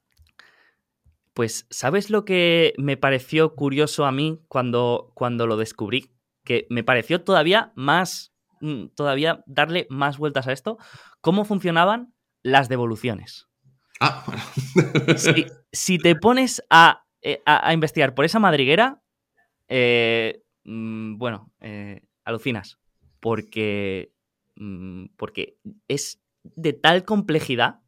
[1.33, 6.11] Pues, ¿sabes lo que me pareció curioso a mí cuando, cuando lo descubrí?
[6.43, 10.77] Que me pareció todavía más, mm, todavía darle más vueltas a esto,
[11.21, 12.13] cómo funcionaban
[12.43, 13.50] las devoluciones.
[14.03, 14.25] Ah,
[15.71, 16.63] si, te pones
[17.21, 19.03] eh, a, investigar por esa madriguera,
[19.67, 22.79] eh, mm, bueno, eh, alucinas.
[23.19, 24.11] Porque,
[24.55, 27.81] mm, porque es de tal complejidad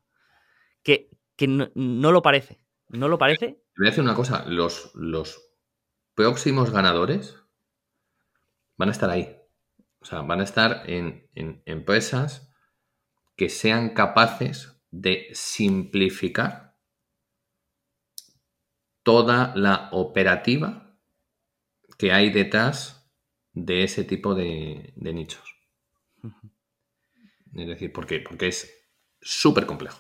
[0.83, 1.09] que,
[1.47, 2.59] no, lo parece.
[2.89, 3.47] ¿No lo parece?
[3.47, 4.45] Te voy a decir una cosa.
[4.47, 5.41] Los, los
[6.13, 7.37] próximos ganadores
[8.77, 9.35] van a estar ahí.
[9.99, 11.27] O sea, van a estar en
[11.65, 12.53] empresas
[13.35, 16.77] que sean capaces de simplificar
[19.01, 20.95] toda la operativa
[21.97, 23.11] que hay detrás
[23.53, 25.43] de ese tipo de, nichos.
[27.55, 28.19] Es decir, ¿por qué?
[28.19, 28.71] Porque es
[29.19, 29.99] súper complejo.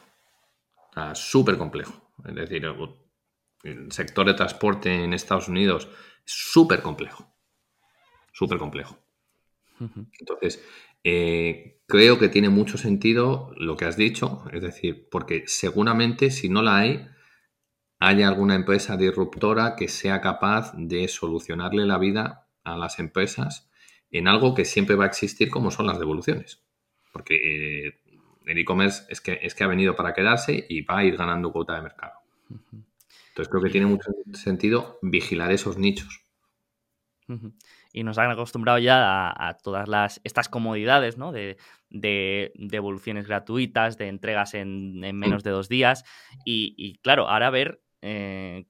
[1.15, 2.13] súper complejo.
[2.27, 2.63] Es decir,
[3.63, 5.89] el sector de transporte en Estados Unidos
[6.23, 7.35] es súper complejo.
[8.31, 8.99] Súper complejo.
[10.19, 10.63] Entonces,
[11.03, 16.49] eh, creo que tiene mucho sentido lo que has dicho, es decir, porque seguramente si
[16.49, 17.07] no la hay,
[17.99, 23.69] hay alguna empresa disruptora que sea capaz de solucionarle la vida a las empresas
[24.11, 26.61] en algo que siempre va a existir como son las devoluciones.
[27.11, 27.35] Porque
[27.87, 27.99] eh,
[28.45, 31.51] el e-commerce es que, es que ha venido para quedarse y va a ir ganando
[31.51, 32.13] cuota de mercado.
[32.49, 36.23] Entonces creo que tiene mucho sentido vigilar esos nichos
[37.93, 41.31] y nos han acostumbrado ya a, todas las, estas comodidades, ¿no?
[41.31, 41.57] De,
[41.91, 46.03] de, devoluciones gratuitas, de entregas en, menos de dos días.
[46.43, 48.65] Y, claro, ahora ver eh,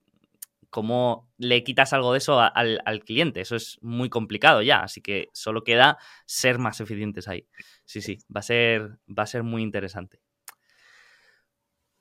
[0.69, 3.39] cómo le quitas algo de eso al, cliente.
[3.39, 7.47] Eso es muy complicado ya, así que solo queda ser más eficientes ahí.
[7.85, 10.19] Sí, sí, va a ser, va a ser muy interesante.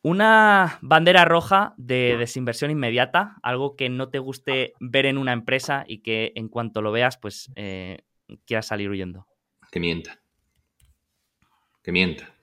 [0.05, 5.85] Una bandera roja de desinversión inmediata, algo que no te guste ver en una empresa
[5.87, 7.99] y que en cuanto lo veas, pues eh,
[8.45, 9.29] quieras salir huyendo.
[9.71, 10.21] Que mienta.
[11.83, 12.35] Que mienta.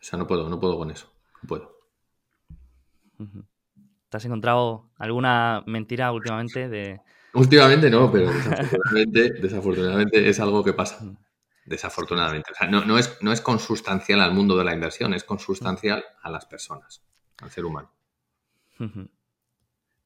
[0.00, 1.12] O sea, no puedo, no puedo con eso.
[1.42, 1.76] No puedo.
[4.08, 7.00] ¿Te has encontrado alguna mentira últimamente de...
[7.34, 11.04] Últimamente no, pero desafortunadamente, desafortunadamente es algo que pasa
[11.64, 12.52] desafortunadamente.
[12.52, 16.30] O sea, no, es, no es consustancial al mundo de la inversión, es consustancial a
[16.30, 17.02] las personas,
[17.40, 17.92] al ser humano.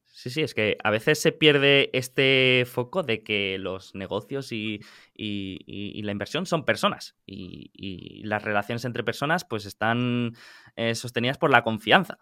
[0.06, 4.80] Sí, sí, es que a veces se pierde este foco de que los negocios y,
[5.16, 10.34] la inversión son personas y, las relaciones entre personas pues están
[10.76, 12.18] eh, sostenidas por la confianza.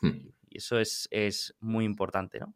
[0.00, 0.08] Hmm.
[0.08, 2.54] Y, eso es, es, muy importante, ¿no?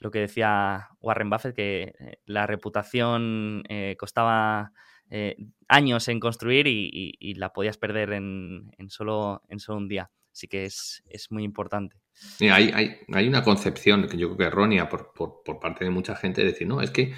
[0.00, 4.72] Lo que decía Warren Buffett, que eh, la reputación eh, costaba
[5.08, 5.36] eh,
[5.68, 10.10] años en construir y, la podías perder en, solo, en solo un día.
[10.32, 11.96] Así que es, muy importante.
[12.40, 12.70] hay,
[13.12, 15.12] hay, una concepción que yo creo que errónea por,
[15.60, 17.14] parte de mucha gente de decir, no, es que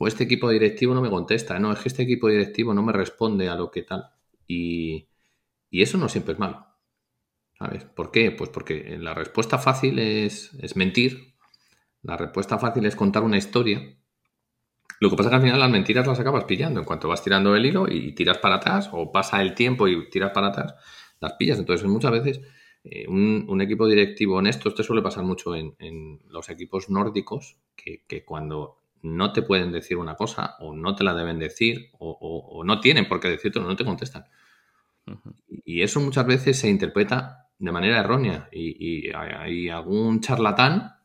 [0.00, 3.48] este equipo directivo no me contesta, no, es que este equipo directivo no me responde
[3.48, 4.10] a lo que tal.
[4.46, 5.08] Y,
[5.70, 6.66] eso no siempre es malo.
[7.58, 7.84] ¿Sabes?
[7.84, 8.30] ¿Por qué?
[8.30, 11.34] Pues porque la respuesta fácil es, es mentir,
[12.02, 13.97] la respuesta fácil es contar una historia
[15.00, 16.80] lo que pasa es que al final las mentiras las acabas pillando.
[16.80, 20.10] En cuanto vas tirando el hilo y tiras para atrás, o pasa el tiempo y
[20.10, 20.74] tiras para atrás,
[21.20, 21.58] las pillas.
[21.58, 22.40] Entonces, muchas veces,
[22.84, 25.76] eh, un, equipo directivo honesto, esto suele pasar mucho en,
[26.28, 31.14] los equipos nórdicos, que, cuando no te pueden decir una cosa, o no te la
[31.14, 34.24] deben decir, o, no tienen por qué decirte, no te contestan.
[35.64, 38.48] Y eso muchas veces se interpreta de manera errónea.
[38.52, 40.98] Y, y hay algún charlatán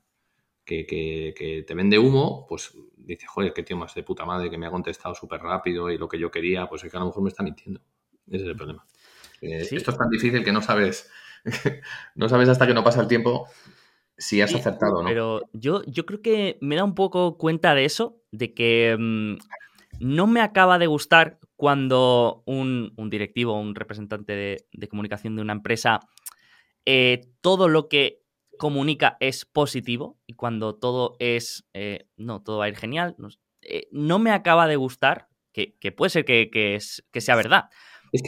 [0.66, 2.74] que, te vende humo, pues
[3.06, 5.98] dice, joder, qué tío más de puta madre que me ha contestado súper rápido y
[5.98, 7.82] lo que yo quería, pues es que a lo mejor me está mintiendo.
[8.28, 8.86] Ese es el problema.
[9.42, 11.12] Eh, esto es tan difícil que no sabes,
[12.16, 13.48] no sabes hasta que no pasa el tiempo
[14.18, 15.10] si has acertado o no.
[15.10, 19.36] Pero yo, yo creo que me da un poco cuenta de eso, de que mm,
[20.00, 26.00] no me acaba de gustar cuando un, directivo, un representante de, comunicación de una empresa,
[26.86, 28.23] eh, todo lo que
[28.58, 33.16] comunica es positivo y cuando todo es, eh, no, todo va a ir genial,
[33.62, 37.70] eh, no, me acaba de gustar, que, puede ser que, que, sea verdad.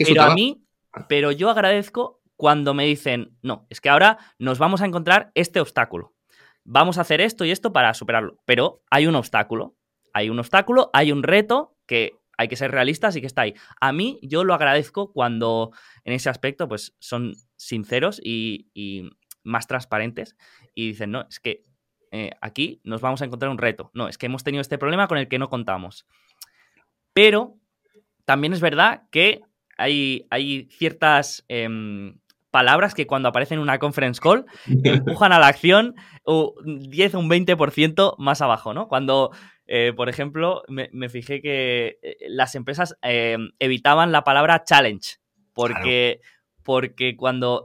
[0.06, 0.64] pero a mí,
[1.08, 5.60] pero yo agradezco cuando me dicen, no, es que ahora nos vamos a encontrar este
[5.60, 6.14] obstáculo.
[6.64, 8.38] Vamos a hacer esto y esto para superarlo.
[8.44, 9.76] Pero hay un obstáculo.
[10.12, 13.54] Hay un obstáculo, hay un reto que hay que ser realistas y que está ahí.
[13.80, 15.70] A mí yo lo agradezco cuando
[16.04, 19.10] en ese aspecto pues son sinceros y,
[19.46, 20.36] más transparentes
[20.74, 21.64] y dicen, no, es que
[22.12, 23.90] eh, aquí nos vamos a encontrar un reto.
[23.94, 26.06] No, es que hemos tenido este problema con el que no contamos.
[27.12, 27.56] Pero
[28.24, 29.40] también es verdad que
[29.76, 32.18] hay, hay ciertas em,
[32.50, 34.46] palabras que cuando aparecen en una conference call
[34.84, 35.94] empujan a la acción
[36.24, 38.88] un 10 o un 20% más abajo, ¿no?
[38.88, 39.30] Cuando
[39.66, 45.16] eh, por ejemplo, me, fijé que eh, las empresas evitaban la palabra challenge,
[45.52, 46.20] porque,
[46.62, 47.64] porque cuando...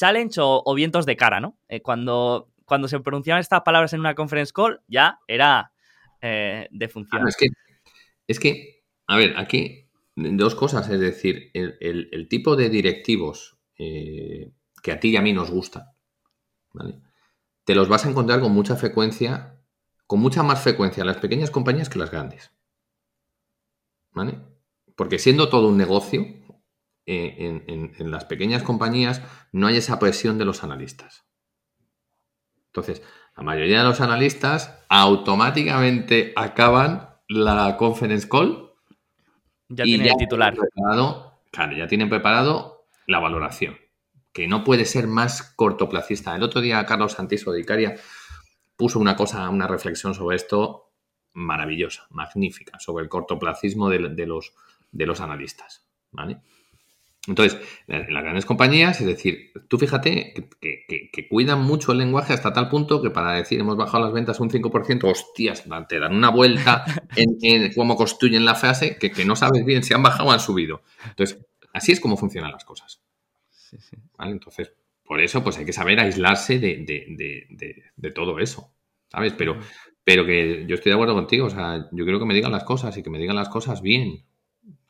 [0.00, 1.58] challenge o, vientos de cara, ¿no?
[1.82, 5.72] cuando, cuando se pronunciaban estas palabras en una conference call, ya era
[6.22, 7.26] de función.
[7.28, 7.46] es, que,
[8.26, 15.00] es que, a ver, aquí dos cosas, es decir, el, tipo de directivos que a
[15.00, 15.84] ti y a mí nos gustan,
[16.72, 17.00] ¿vale?
[17.64, 19.60] Te los vas a encontrar con mucha frecuencia
[20.10, 22.50] con mucha más frecuencia las pequeñas compañías que las grandes.
[24.10, 24.40] ¿Vale?
[24.96, 26.26] Porque siendo todo un negocio,
[27.12, 31.24] eh, en, las pequeñas compañías no hay esa presión de los analistas.
[32.66, 33.02] Entonces,
[33.36, 38.70] la mayoría de los analistas automáticamente acaban la conference call.
[39.68, 40.54] Ya tienen el titular.
[40.54, 43.76] claro, ya tienen preparado la valoración,
[44.32, 46.36] que no puede ser más cortoplacista.
[46.36, 47.96] El otro día Carlos Santiso de Icaria
[48.76, 50.92] puso una cosa, una reflexión sobre esto
[51.32, 54.52] maravillosa, magnífica, sobre el cortoplacismo de, los,
[54.92, 55.90] de los analistas.
[56.12, 56.40] ¿vale?
[57.26, 62.52] Entonces, en las grandes compañías, es decir, tú fíjate que, cuidan mucho el lenguaje hasta
[62.52, 66.30] tal punto que para decir hemos bajado las ventas un 5%, hostias, te dan una
[66.30, 66.84] vuelta
[67.16, 70.82] en, cómo construyen la frase que, no sabes bien si han bajado o han subido.
[71.08, 73.02] Entonces, así es como funcionan las cosas.
[74.16, 74.32] ¿Vale?
[74.32, 74.72] Entonces,
[75.04, 78.72] por eso, pues hay que saber aislarse de, todo eso,
[79.08, 79.34] ¿sabes?
[79.34, 79.58] Pero,
[80.04, 82.64] pero que yo estoy de acuerdo contigo, o sea, yo quiero que me digan las
[82.64, 84.24] cosas y que me digan las cosas bien,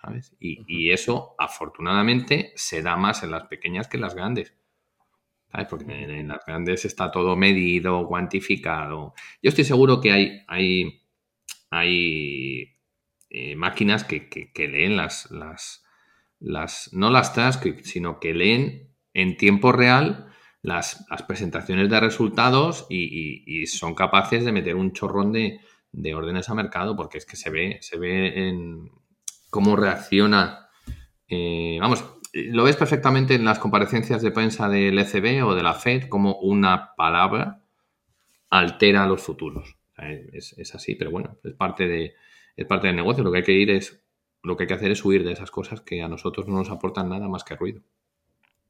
[0.00, 0.34] ¿sabes?
[0.40, 4.54] Y, eso, afortunadamente, se da más en las pequeñas que en las grandes.
[5.50, 5.66] ¿Sabes?
[5.68, 9.14] Porque en, las grandes está todo medido, cuantificado.
[9.42, 11.02] Yo estoy seguro que hay, hay,
[11.70, 12.76] hay
[13.28, 15.84] eh, máquinas que, leen las, las,
[16.38, 20.30] las, no las tasks, sino que leen en tiempo real
[20.62, 25.60] las, presentaciones de resultados y, son capaces de meter un chorrón de,
[26.14, 28.90] órdenes a mercado porque es que se ve, se ve en
[29.50, 30.68] cómo reacciona.
[31.28, 35.74] Eh, vamos, lo ves perfectamente en las comparecencias de prensa del ECB o de la
[35.74, 37.62] Fed, como una palabra
[38.50, 39.76] altera los futuros.
[39.98, 42.14] es, así, pero bueno, es parte, de,
[42.56, 43.22] es parte del negocio.
[43.22, 44.02] Lo que hay que ir es,
[44.42, 46.70] lo que hay que hacer es huir de esas cosas que a nosotros no nos
[46.70, 47.82] aportan nada más que ruido.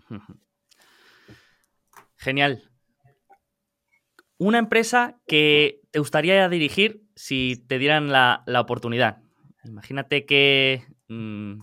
[2.16, 2.70] Genial.
[4.36, 9.22] Una empresa que te gustaría dirigir si te dieran la, oportunidad.
[9.64, 11.60] Imagínate que mm,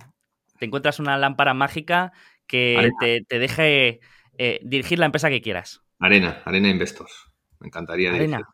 [0.60, 2.14] te encuentras una lámpara mágica
[2.46, 4.00] que te, deje
[4.38, 5.82] eh, dirigir la empresa que quieras.
[6.00, 7.32] Arena, Arena Investors.
[7.60, 8.38] Me encantaría Arena.
[8.38, 8.46] dirigir.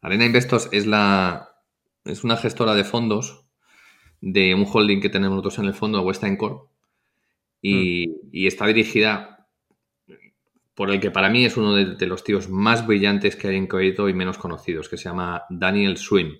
[0.00, 1.48] Arena Investors es la
[2.04, 3.44] es una gestora de fondos
[4.20, 6.70] de un holding que tenemos nosotros en el fondo, Western Corp,
[7.60, 8.28] y, mm.
[8.32, 9.38] y está dirigida
[10.78, 13.66] por el que para mí es uno de, los tíos más brillantes que hay en
[13.66, 16.38] crédito y menos conocidos, que se llama Daniel Swim.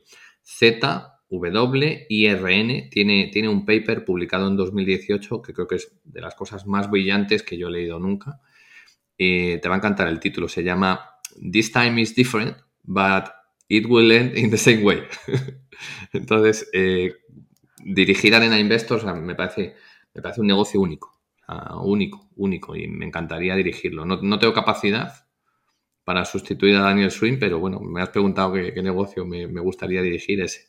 [1.28, 2.88] Z-W-I-R-N.
[2.90, 6.90] Tiene, tiene un paper publicado en 2018 que creo que es de las cosas más
[6.90, 8.40] brillantes que yo he leído nunca.
[9.16, 10.48] Eh, te va a encantar el título.
[10.48, 11.18] Se llama
[11.50, 13.24] This Time is Different, but
[13.68, 15.02] it will end in the same way.
[16.12, 17.14] Entonces, eh,
[17.84, 19.74] dirigir Arena Investors me parece,
[20.14, 21.18] me parece un negocio único
[21.82, 24.04] único, único, y me encantaría dirigirlo.
[24.04, 25.26] No, tengo capacidad
[26.04, 30.40] para sustituir a Daniel Swing, pero bueno, me has preguntado qué, negocio me, gustaría dirigir
[30.40, 30.68] ese,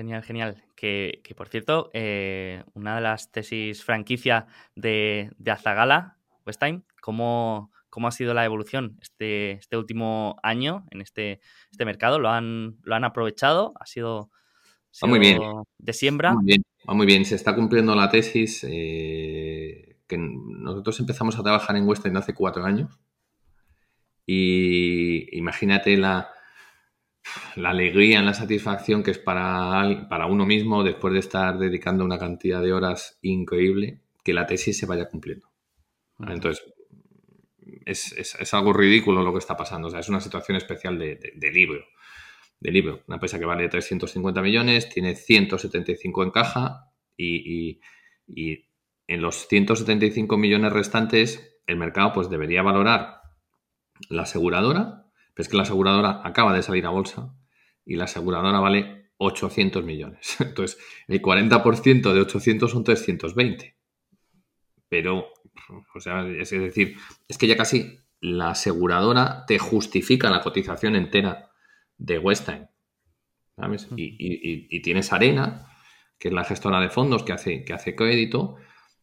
[0.00, 0.64] Genial, genial.
[0.76, 8.08] Que, por cierto, eh, una de las tesis franquicia de, de Azagala, Westheim, ¿cómo, cómo
[8.08, 11.40] ha sido la evolución este, este último año en este,
[11.70, 12.18] este mercado.
[12.18, 13.74] ¿Lo han, ¿Lo han aprovechado?
[13.78, 14.30] ¿Ha sido,
[15.02, 15.38] muy bien.
[15.76, 16.32] de siembra?
[16.32, 17.26] Muy bien, muy bien.
[17.26, 22.64] Se está cumpliendo la tesis eh, que nosotros empezamos a trabajar en Western hace cuatro
[22.64, 22.98] años.
[24.24, 26.30] Y imagínate la,
[27.56, 32.18] la alegría, la satisfacción que es para, para uno mismo después de estar dedicando una
[32.18, 35.48] cantidad de horas increíble que la tesis se vaya cumpliendo.
[36.28, 36.62] Entonces,
[37.86, 39.88] es, algo ridículo lo que está pasando.
[39.88, 41.84] O sea, es una situación especial de, libro.
[42.58, 43.02] De libro.
[43.06, 47.80] Una empresa que vale 350 millones, tiene 175 en caja y,
[48.26, 53.22] en los 175 millones restantes el mercado pues debería valorar
[54.08, 55.09] la aseguradora,
[55.40, 57.34] es que la aseguradora acaba de salir a bolsa
[57.84, 60.36] y la aseguradora vale 800 millones.
[60.40, 60.78] Entonces,
[61.08, 63.76] el 40% de 800 son 320.
[64.88, 65.32] Pero
[65.94, 66.96] o sea, es decir,
[67.28, 71.50] es que ya casi la aseguradora te justifica la cotización entera
[71.96, 72.66] de Westheim.
[73.56, 73.88] ¿sabes?
[73.96, 75.66] Y, tienes Arena,
[76.18, 78.56] que es la gestora de fondos que hace, que hace crédito.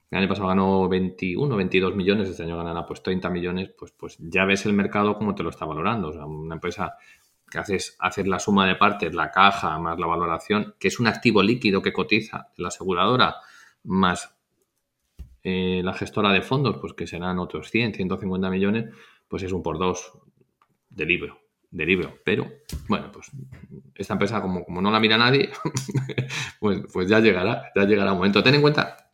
[0.09, 4.17] El año pasado ganó 21, 22 millones, este año ganará pues 30 millones, pues, pues
[4.19, 6.09] ya ves el mercado como te lo está valorando.
[6.09, 6.95] O sea, una empresa
[7.49, 11.07] que haces, haces la suma de partes, la caja más la valoración, que es un
[11.07, 13.35] activo líquido que cotiza la aseguradora,
[13.83, 14.33] más
[15.43, 18.93] eh, la gestora de fondos, pues que serán otros 100, 150 millones,
[19.27, 20.11] pues es un por dos
[20.89, 21.39] de libro,
[21.69, 22.17] de libro.
[22.23, 22.47] Pero,
[22.87, 23.29] bueno, pues
[23.95, 25.49] esta empresa, como, como no la mira nadie,
[26.59, 28.41] pues, pues ya llegará, ya llegará un momento.
[28.41, 29.06] Ten en cuenta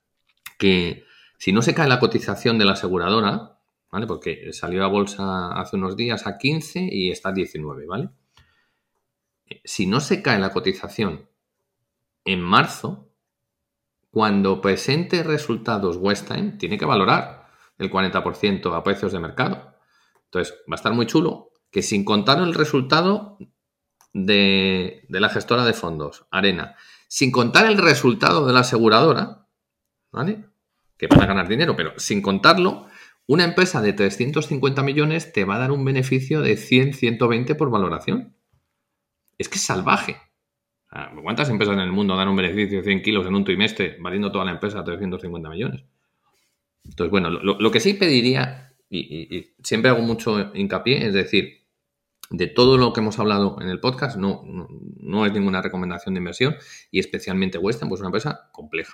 [1.37, 3.59] si no se cae la cotización de la aseguradora,
[3.91, 4.07] ¿vale?
[4.07, 8.09] Porque salió a bolsa hace unos días a 15 y está a 19, ¿vale?
[9.63, 11.27] Si no se cae la cotización
[12.25, 13.09] en marzo,
[14.09, 17.47] cuando presente resultados West tiene que valorar
[17.77, 19.75] el 40% a precios de mercado.
[20.25, 23.39] Entonces, va a estar muy chulo que sin contar el resultado
[24.13, 26.75] de, la gestora de fondos, Arena,
[27.07, 29.47] sin contar el resultado de la aseguradora,
[30.11, 30.45] ¿vale?
[31.03, 32.87] Que van a ganar dinero, pero sin contarlo,
[33.27, 37.69] una empresa de 350 millones te va a dar un beneficio de 100, 120 por
[37.69, 38.37] valoración.
[39.37, 40.15] Es que es salvaje.
[41.21, 44.31] ¿Cuántas empresas en el mundo dan un beneficio de 100 kilos en un trimestre, valiendo
[44.31, 45.83] toda la empresa 350 millones?
[46.85, 51.63] Entonces, bueno, lo, que sí pediría, y, siempre hago mucho hincapié, es decir,
[52.29, 56.19] de todo lo que hemos hablado en el podcast, no, no, es ninguna recomendación de
[56.19, 56.55] inversión,
[56.91, 58.93] y especialmente Western, pues es una empresa compleja.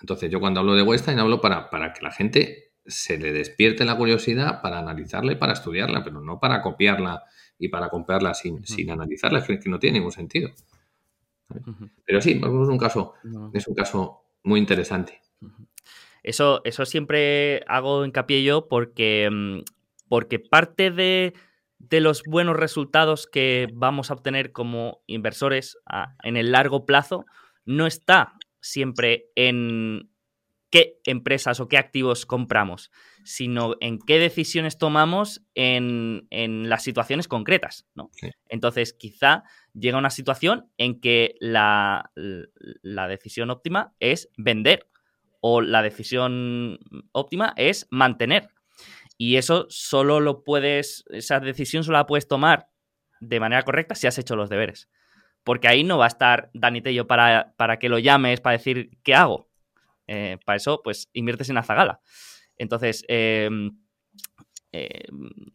[0.00, 3.84] Entonces, yo cuando hablo de Western hablo para, para que la gente se le despierte
[3.84, 7.22] la curiosidad para analizarla y para estudiarla, pero no para copiarla
[7.58, 10.50] y para comprarla sin, sin analizarla, es que no tiene ningún sentido.
[12.04, 13.14] Pero sí, es un caso,
[13.52, 15.20] es un caso muy interesante.
[16.22, 19.60] Eso, eso siempre hago hincapié yo porque, mm,
[20.08, 21.34] porque parte de,
[21.90, 25.78] los buenos resultados que vamos a obtener como inversores
[26.22, 27.24] en el largo plazo
[27.64, 30.10] no está siempre en
[30.70, 32.90] qué empresas o qué activos compramos,
[33.24, 36.26] sino en qué decisiones tomamos en,
[36.68, 37.86] las situaciones concretas.
[37.94, 38.10] ¿no?
[38.48, 42.10] Entonces, quizá llega una situación en que la,
[42.84, 44.88] decisión óptima es vender
[45.40, 46.78] o la decisión
[47.12, 48.48] óptima es mantener.
[49.16, 52.68] Y eso solo lo puedes, esa decisión solo la puedes tomar
[53.20, 54.88] de manera correcta si has hecho los deberes.
[55.44, 58.90] Porque ahí no va a estar Dani Tello para, para que lo llames, para decir
[59.02, 59.48] qué hago.
[60.08, 62.00] Eh, para eso, pues inviertes en Azagala.
[62.56, 63.78] Entonces, em,
[64.72, 65.04] eh,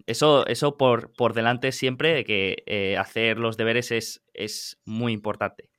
[0.06, 5.12] eso, eso por, por, delante siempre de que eh, hacer los deberes es, es, muy
[5.12, 5.70] importante.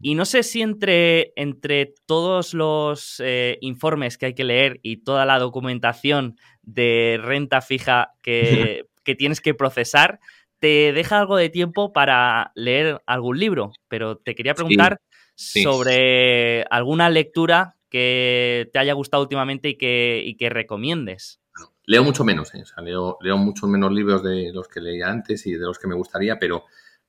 [0.00, 3.22] Y no sé si entre, entre todos los
[3.60, 8.84] informes que hay que leer y toda la documentación de renta fija que,
[9.18, 10.20] tienes que procesar,
[10.58, 13.72] te deja algo de tiempo para leer algún libro.
[13.88, 15.00] Pero te quería preguntar
[15.34, 21.40] sobre alguna lectura que te haya gustado últimamente y que, y que recomiendes.
[21.86, 22.62] Leo mucho menos, ¿eh?
[22.82, 25.94] leo, leo muchos menos libros de los que leía antes y de los que me
[25.94, 26.66] gustaría, pero,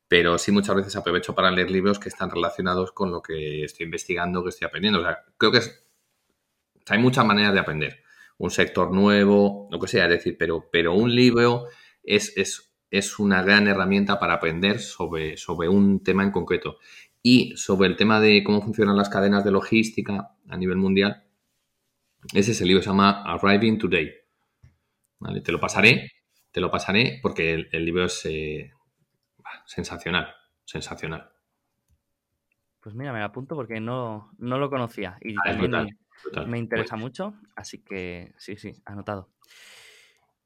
[0.07, 3.85] pero sí muchas veces aprovecho para leer libros que están relacionados con lo que estoy
[3.85, 5.01] investigando, que estoy aprendiendo.
[5.01, 5.59] O sea, creo que
[6.87, 8.03] hay muchas maneras de aprender.
[8.37, 11.65] Un sector nuevo, lo que sea, es decir, pero, pero un libro
[12.01, 16.77] es, es, es una gran herramienta para aprender sobre, sobre un tema en concreto.
[17.21, 21.23] Y sobre el tema de cómo funcionan las cadenas de logística a nivel mundial,
[22.33, 24.19] ese es el libro, se llama Arriving Today
[25.43, 26.11] te lo pasaré,
[26.51, 28.71] te lo pasaré porque el, libro es eh,
[29.65, 30.33] sensacional,
[30.65, 31.29] sensacional.
[32.79, 35.97] Pues mira, me apunto porque no, lo conocía y ah, también
[36.47, 39.29] me interesa mucho, así que sí, sí, anotado.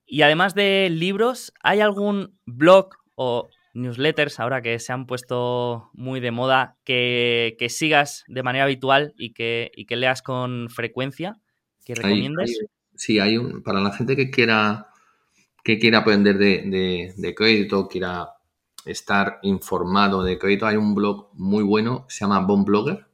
[0.06, 6.20] Y además de libros, ¿hay algún blog o newsletters ahora que se han puesto muy
[6.20, 11.38] de moda que, sigas de manera habitual y que, que leas con frecuencia?
[11.86, 12.60] ¿Que recomiendes?
[12.95, 13.64] sí, hay un.
[13.64, 14.88] Para la gente que quiera
[15.64, 18.34] que quiera aprender de, de, crédito, quiera
[18.86, 23.08] estar informado de crédito, hay un blog muy bueno, se llama Bon Blogger.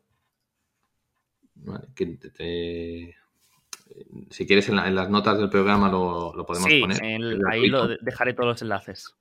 [4.29, 6.97] Si quieres en, las notas del programa lo, podemos poner.
[6.97, 9.15] Sí, ahí lo dejaré todos los enlaces.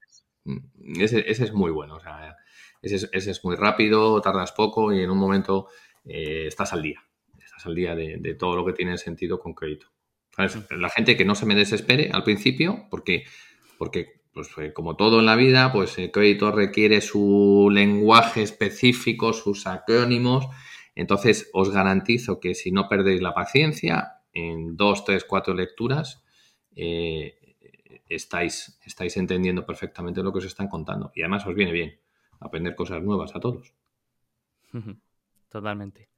[0.44, 2.36] Mm, ese, es muy bueno, o sea,
[2.82, 5.68] ese es, muy rápido, tardas poco y en un momento
[6.04, 7.02] eh, estás al día.
[7.42, 9.88] Estás al día de, todo lo que tiene sentido con crédito.
[10.70, 13.24] La gente que no se me desespere al principio, porque,
[13.76, 19.32] porque pues, eh, como todo en la vida, pues el crédito requiere su lenguaje específico,
[19.32, 20.46] sus acrónimos.
[20.94, 26.24] Entonces, os garantizo que si no perdéis la paciencia, en dos, tres, cuatro lecturas,
[26.76, 27.56] eh,
[28.08, 31.12] estáis, estáis entendiendo perfectamente lo que os están contando.
[31.14, 31.98] Y además os viene bien
[32.40, 33.72] aprender cosas nuevas a todos.
[35.48, 36.08] Totalmente.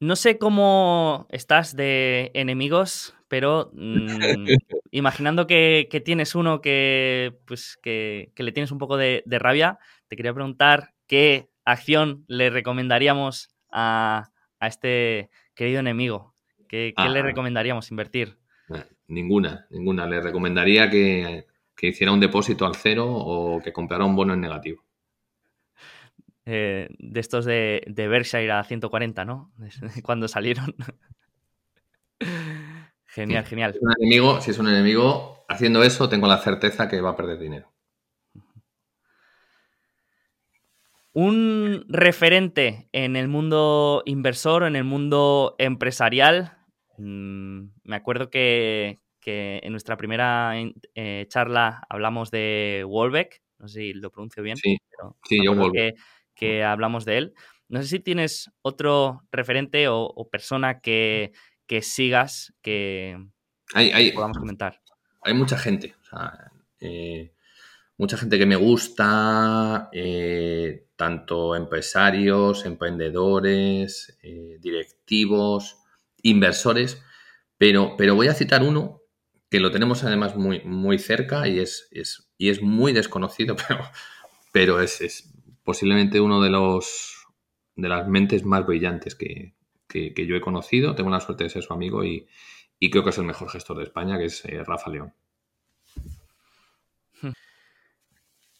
[0.00, 4.46] No sé cómo estás de enemigos, pero mm,
[4.92, 10.34] imaginando que, tienes uno que, pues, que, le tienes un poco de, rabia, te quería
[10.34, 14.30] preguntar qué acción le recomendaríamos a,
[14.60, 16.34] este querido enemigo.
[16.68, 18.38] ¿Qué, le recomendaríamos invertir?
[19.08, 20.06] Ninguna, ninguna.
[20.06, 21.46] Le recomendaría que,
[21.82, 24.84] hiciera un depósito al cero o que comprara un bono en negativo.
[26.46, 29.52] Eh, de estos de, de Berkshire a 140, ¿no?
[30.04, 30.76] Cuando salieron.
[33.06, 33.72] genial, genial.
[33.72, 37.10] Si es, un enemigo, si es un enemigo, haciendo eso, tengo la certeza que va
[37.10, 37.72] a perder dinero.
[41.20, 46.58] Un referente en el mundo inversor o en el mundo empresarial
[46.98, 50.54] Mm, me acuerdo que, en nuestra primera
[50.94, 54.78] eh, charla hablamos de Wolbeck, no sé si lo pronuncio bien, sí,
[55.24, 55.94] sí yo que,
[56.34, 57.34] que, hablamos de él.
[57.68, 61.32] No sé si tienes otro referente o, persona que,
[61.82, 63.22] sigas que,
[64.14, 64.80] podamos comentar.
[65.20, 65.94] Hay mucha gente,
[66.80, 67.32] eh,
[67.98, 74.18] mucha gente que me gusta, eh, tanto empresarios, emprendedores,
[74.60, 75.78] directivos
[76.22, 77.02] inversores,
[77.58, 79.02] pero, pero voy a citar uno
[79.50, 81.88] que lo tenemos además muy, muy cerca y es,
[82.36, 83.84] y es muy desconocido, pero,
[84.52, 85.30] pero es,
[85.64, 87.14] posiblemente uno de los
[87.76, 89.54] de las mentes más brillantes que,
[89.88, 90.96] yo he conocido.
[90.96, 92.26] Tengo la suerte de ser su amigo y,
[92.90, 95.14] creo que es el mejor gestor de España, que es eh, Rafa León.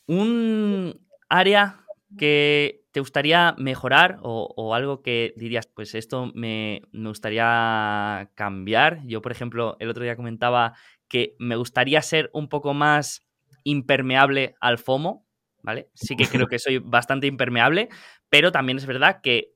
[0.09, 0.99] Un
[1.29, 1.85] área
[2.17, 9.07] que te gustaría mejorar o, algo que dirías, pues esto me, gustaría cambiar?
[9.07, 10.73] Yo, por ejemplo, el otro día comentaba
[11.09, 13.29] que me gustaría ser un poco más
[13.65, 15.27] impermeable al FOMO,
[15.63, 15.91] ¿vale?
[15.93, 17.91] Sí que creo que soy bastante impermeable,
[18.31, 19.53] pero también es verdad que,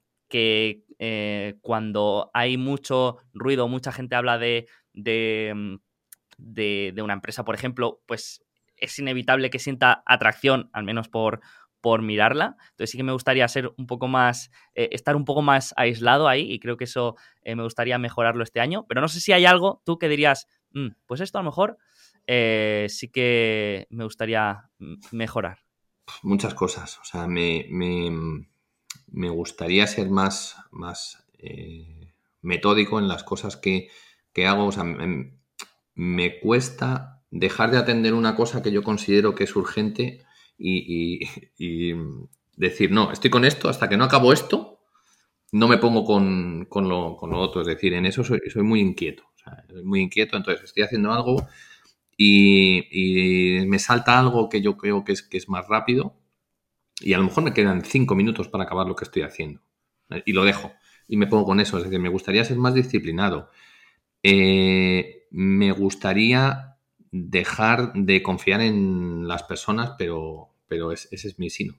[0.99, 5.81] eh, cuando hay mucho ruido, mucha gente habla de, de,
[6.37, 8.45] de una empresa, por ejemplo, pues
[8.83, 11.41] es inevitable que sienta atracción, al menos por,
[11.83, 12.57] por mirarla.
[12.71, 16.29] Entonces sí que me gustaría ser un poco más, eh, estar un poco más aislado
[16.29, 18.87] ahí y creo que eso eh, me gustaría mejorarlo este año.
[18.89, 21.77] Pero no sé si hay algo tú que dirías, mm, pues esto a lo mejor
[22.27, 25.59] eh, sí que me gustaría mm, mejorar.
[26.23, 26.99] Muchas cosas.
[27.01, 27.67] O sea, me,
[29.31, 31.27] gustaría ser más, más
[32.41, 33.89] metódico en las cosas que,
[34.47, 34.67] hago.
[34.67, 34.85] O sea,
[35.95, 40.25] me cuesta dejar de atender una cosa que yo considero que es urgente
[40.59, 41.21] y,
[42.57, 44.79] decir, no, estoy con esto, hasta que no acabo esto,
[45.51, 47.63] no me pongo con, lo, otro.
[47.63, 49.25] Es decir, en eso soy, muy inquieto.
[49.83, 51.49] muy inquieto, entonces estoy haciendo algo
[52.17, 56.15] y, me salta algo que yo creo que es, que es más rápido
[57.01, 59.61] y a lo mejor me quedan cinco minutos para acabar lo que estoy haciendo.
[60.27, 60.73] Y lo dejo
[61.09, 61.79] y me pongo con eso.
[61.79, 63.51] Es decir, me gustaría ser más disciplinado.
[64.23, 66.72] Eh, me gustaría
[67.13, 71.75] dejar de confiar en las personas, pero pero ese es mi sino.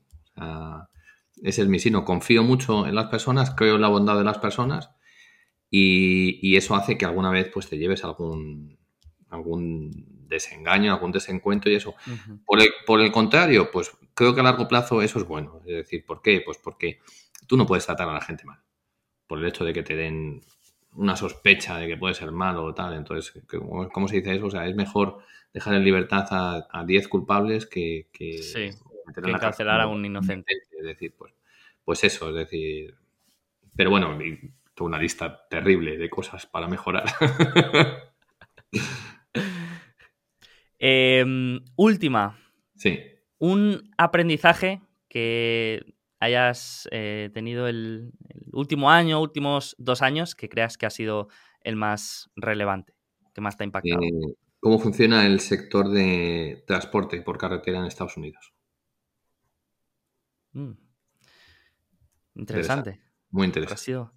[1.41, 2.05] ese es mi sino.
[2.05, 4.91] Confío mucho en las personas, creo en la bondad de las personas
[5.67, 8.77] y, eso hace que alguna vez pues te lleves algún,
[9.29, 11.95] algún desengaño, algún desencuentro y eso.
[12.45, 15.61] por, el, por el contrario, pues creo que a largo plazo eso es bueno.
[15.65, 16.43] Es decir, ¿por qué?
[16.45, 16.99] Pues porque
[17.47, 18.59] tú no puedes tratar a la gente mal.
[19.25, 20.43] Por el hecho de que te den
[20.95, 22.93] una sospecha de que puede ser malo o tal.
[22.93, 23.43] Entonces,
[23.91, 24.47] ¿cómo se dice eso?
[24.47, 25.19] O sea, es mejor
[25.53, 28.39] dejar en libertad a 10 culpables que, que,
[29.15, 30.53] encarcelar a un inocente.
[30.77, 31.33] Es decir, pues,
[31.83, 32.95] pues eso, es decir.
[33.75, 37.05] Pero bueno, tengo una lista terrible de cosas para mejorar.
[40.85, 42.37] Em, última.
[42.75, 42.99] Sí.
[43.37, 45.93] Un aprendizaje que
[46.23, 48.11] hayas eh, tenido el,
[48.51, 51.27] último año, últimos dos años, que creas que ha sido
[51.61, 52.95] el más relevante,
[53.33, 54.01] que más te ha impactado.
[54.01, 58.53] Eh, ¿Cómo funciona el sector de transporte por carretera en Estados Unidos?
[60.53, 60.71] Mm.
[62.35, 63.01] Interesante.
[63.31, 64.11] Muy interesante.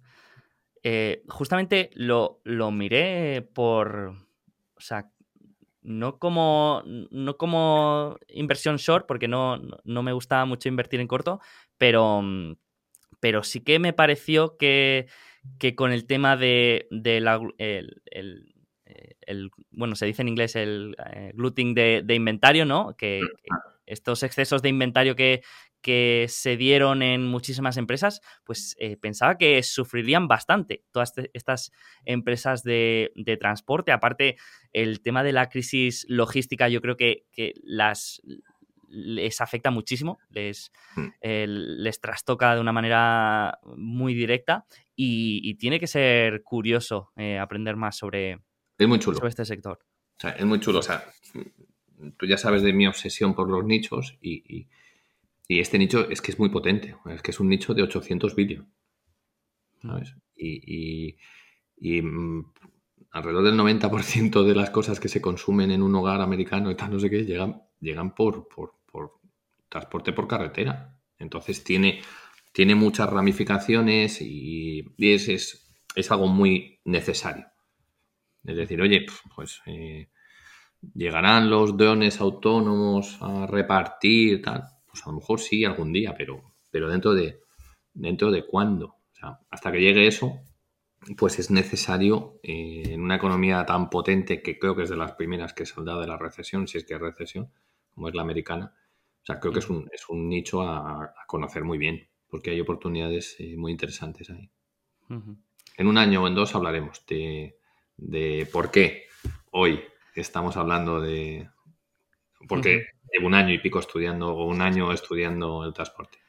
[0.83, 4.15] Eh, justamente lo, lo, miré por.
[4.75, 5.11] O sea,
[5.87, 11.39] no como, no como inversión short, porque no, no me gusta mucho invertir en corto,
[11.77, 12.21] pero,
[13.21, 15.07] pero sí que me pareció que,
[15.57, 18.01] que con el tema de, la, el,
[19.21, 22.93] el, bueno, se dice en inglés el eh, gluting de, de, inventario, ¿no?
[22.97, 23.49] Que, que,
[23.85, 25.41] estos excesos de inventario que,
[25.81, 31.71] que se dieron en muchísimas empresas, pues eh, pensaba que sufrirían bastante todas estas
[32.05, 33.91] empresas de, transporte.
[33.91, 34.37] Aparte,
[34.73, 37.25] el tema de la crisis logística yo creo que,
[37.63, 38.21] las
[38.89, 41.07] les afecta muchísimo, les, hmm.
[41.21, 47.97] les trastoca de una manera muy directa y, tiene que ser curioso eh, aprender más
[47.97, 48.39] sobre,
[48.77, 49.27] es muy chulo.
[49.27, 49.79] este sector.
[50.37, 50.79] es muy chulo.
[50.79, 51.03] O sea,
[52.17, 54.86] tú ya sabes de mi obsesión por los nichos y y
[55.47, 58.65] este nicho es que es muy potente, es que es un nicho de 800 vídeos.
[59.81, 60.13] ¿Sabes?
[60.35, 61.15] Y,
[62.01, 62.41] mm,
[63.11, 66.91] alrededor del 90% de las cosas que se consumen en un hogar americano y tal,
[66.91, 68.73] no sé qué, llegan, llegan por, por,
[69.69, 70.97] transporte por carretera.
[71.19, 72.01] Entonces tiene,
[72.51, 75.29] tiene muchas ramificaciones y, es,
[75.95, 77.47] es, algo muy necesario.
[78.43, 79.05] Es decir, oye,
[79.35, 80.09] pues eh,
[80.93, 86.41] llegarán los drones autónomos a repartir, tal pues a lo mejor sí algún día, pero,
[86.71, 87.39] pero dentro de
[87.93, 88.87] dentro de cuándo.
[88.87, 90.39] O sea, hasta que llegue eso,
[91.17, 95.13] pues es necesario eh, en una economía tan potente que creo que es de las
[95.13, 97.51] primeras que saldrá de la recesión, si es que hay recesión,
[97.93, 98.73] como es la americana.
[99.21, 102.61] O sea, creo que es un, es un nicho a, conocer muy bien, porque hay
[102.61, 104.49] oportunidades eh, muy interesantes ahí.
[105.77, 107.57] En un año o en dos hablaremos de,
[107.97, 109.05] de por qué
[109.51, 109.79] hoy
[110.15, 111.49] estamos hablando de...
[112.47, 112.87] Porque
[113.21, 116.19] un año y pico estudiando o un año estudiando el transporte.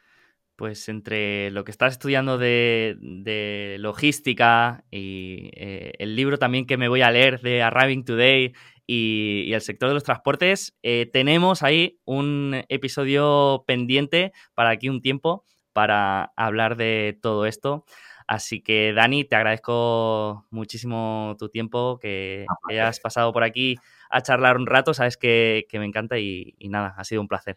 [0.56, 6.88] Pues entre lo que estás estudiando de, logística y eh, el libro también que me
[6.88, 8.52] voy a leer de Arriving Today
[8.84, 15.00] y, el sector de los transportes, eh, tenemos ahí un episodio pendiente para aquí un
[15.00, 17.84] tiempo para hablar de todo esto.
[18.28, 23.76] Así que Dani, te agradezco muchísimo tu tiempo, que ah, hayas pasado por aquí
[24.10, 27.56] a charlar un rato, sabes que, me encanta y, nada, ha sido un placer.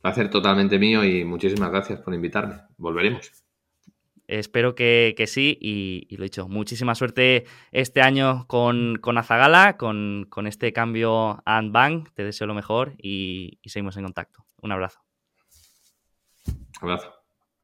[0.00, 2.54] Placer totalmente mío y muchísimas gracias por invitarme.
[2.76, 3.32] Volveremos.
[4.28, 10.28] Espero que, sí y, lo he dicho, muchísima suerte este año con, con Azagala, con,
[10.46, 12.08] este cambio a Bang.
[12.14, 14.46] Te deseo lo mejor y, y seguimos en contacto.
[14.62, 15.00] Un abrazo.
[16.80, 17.17] Abrazo.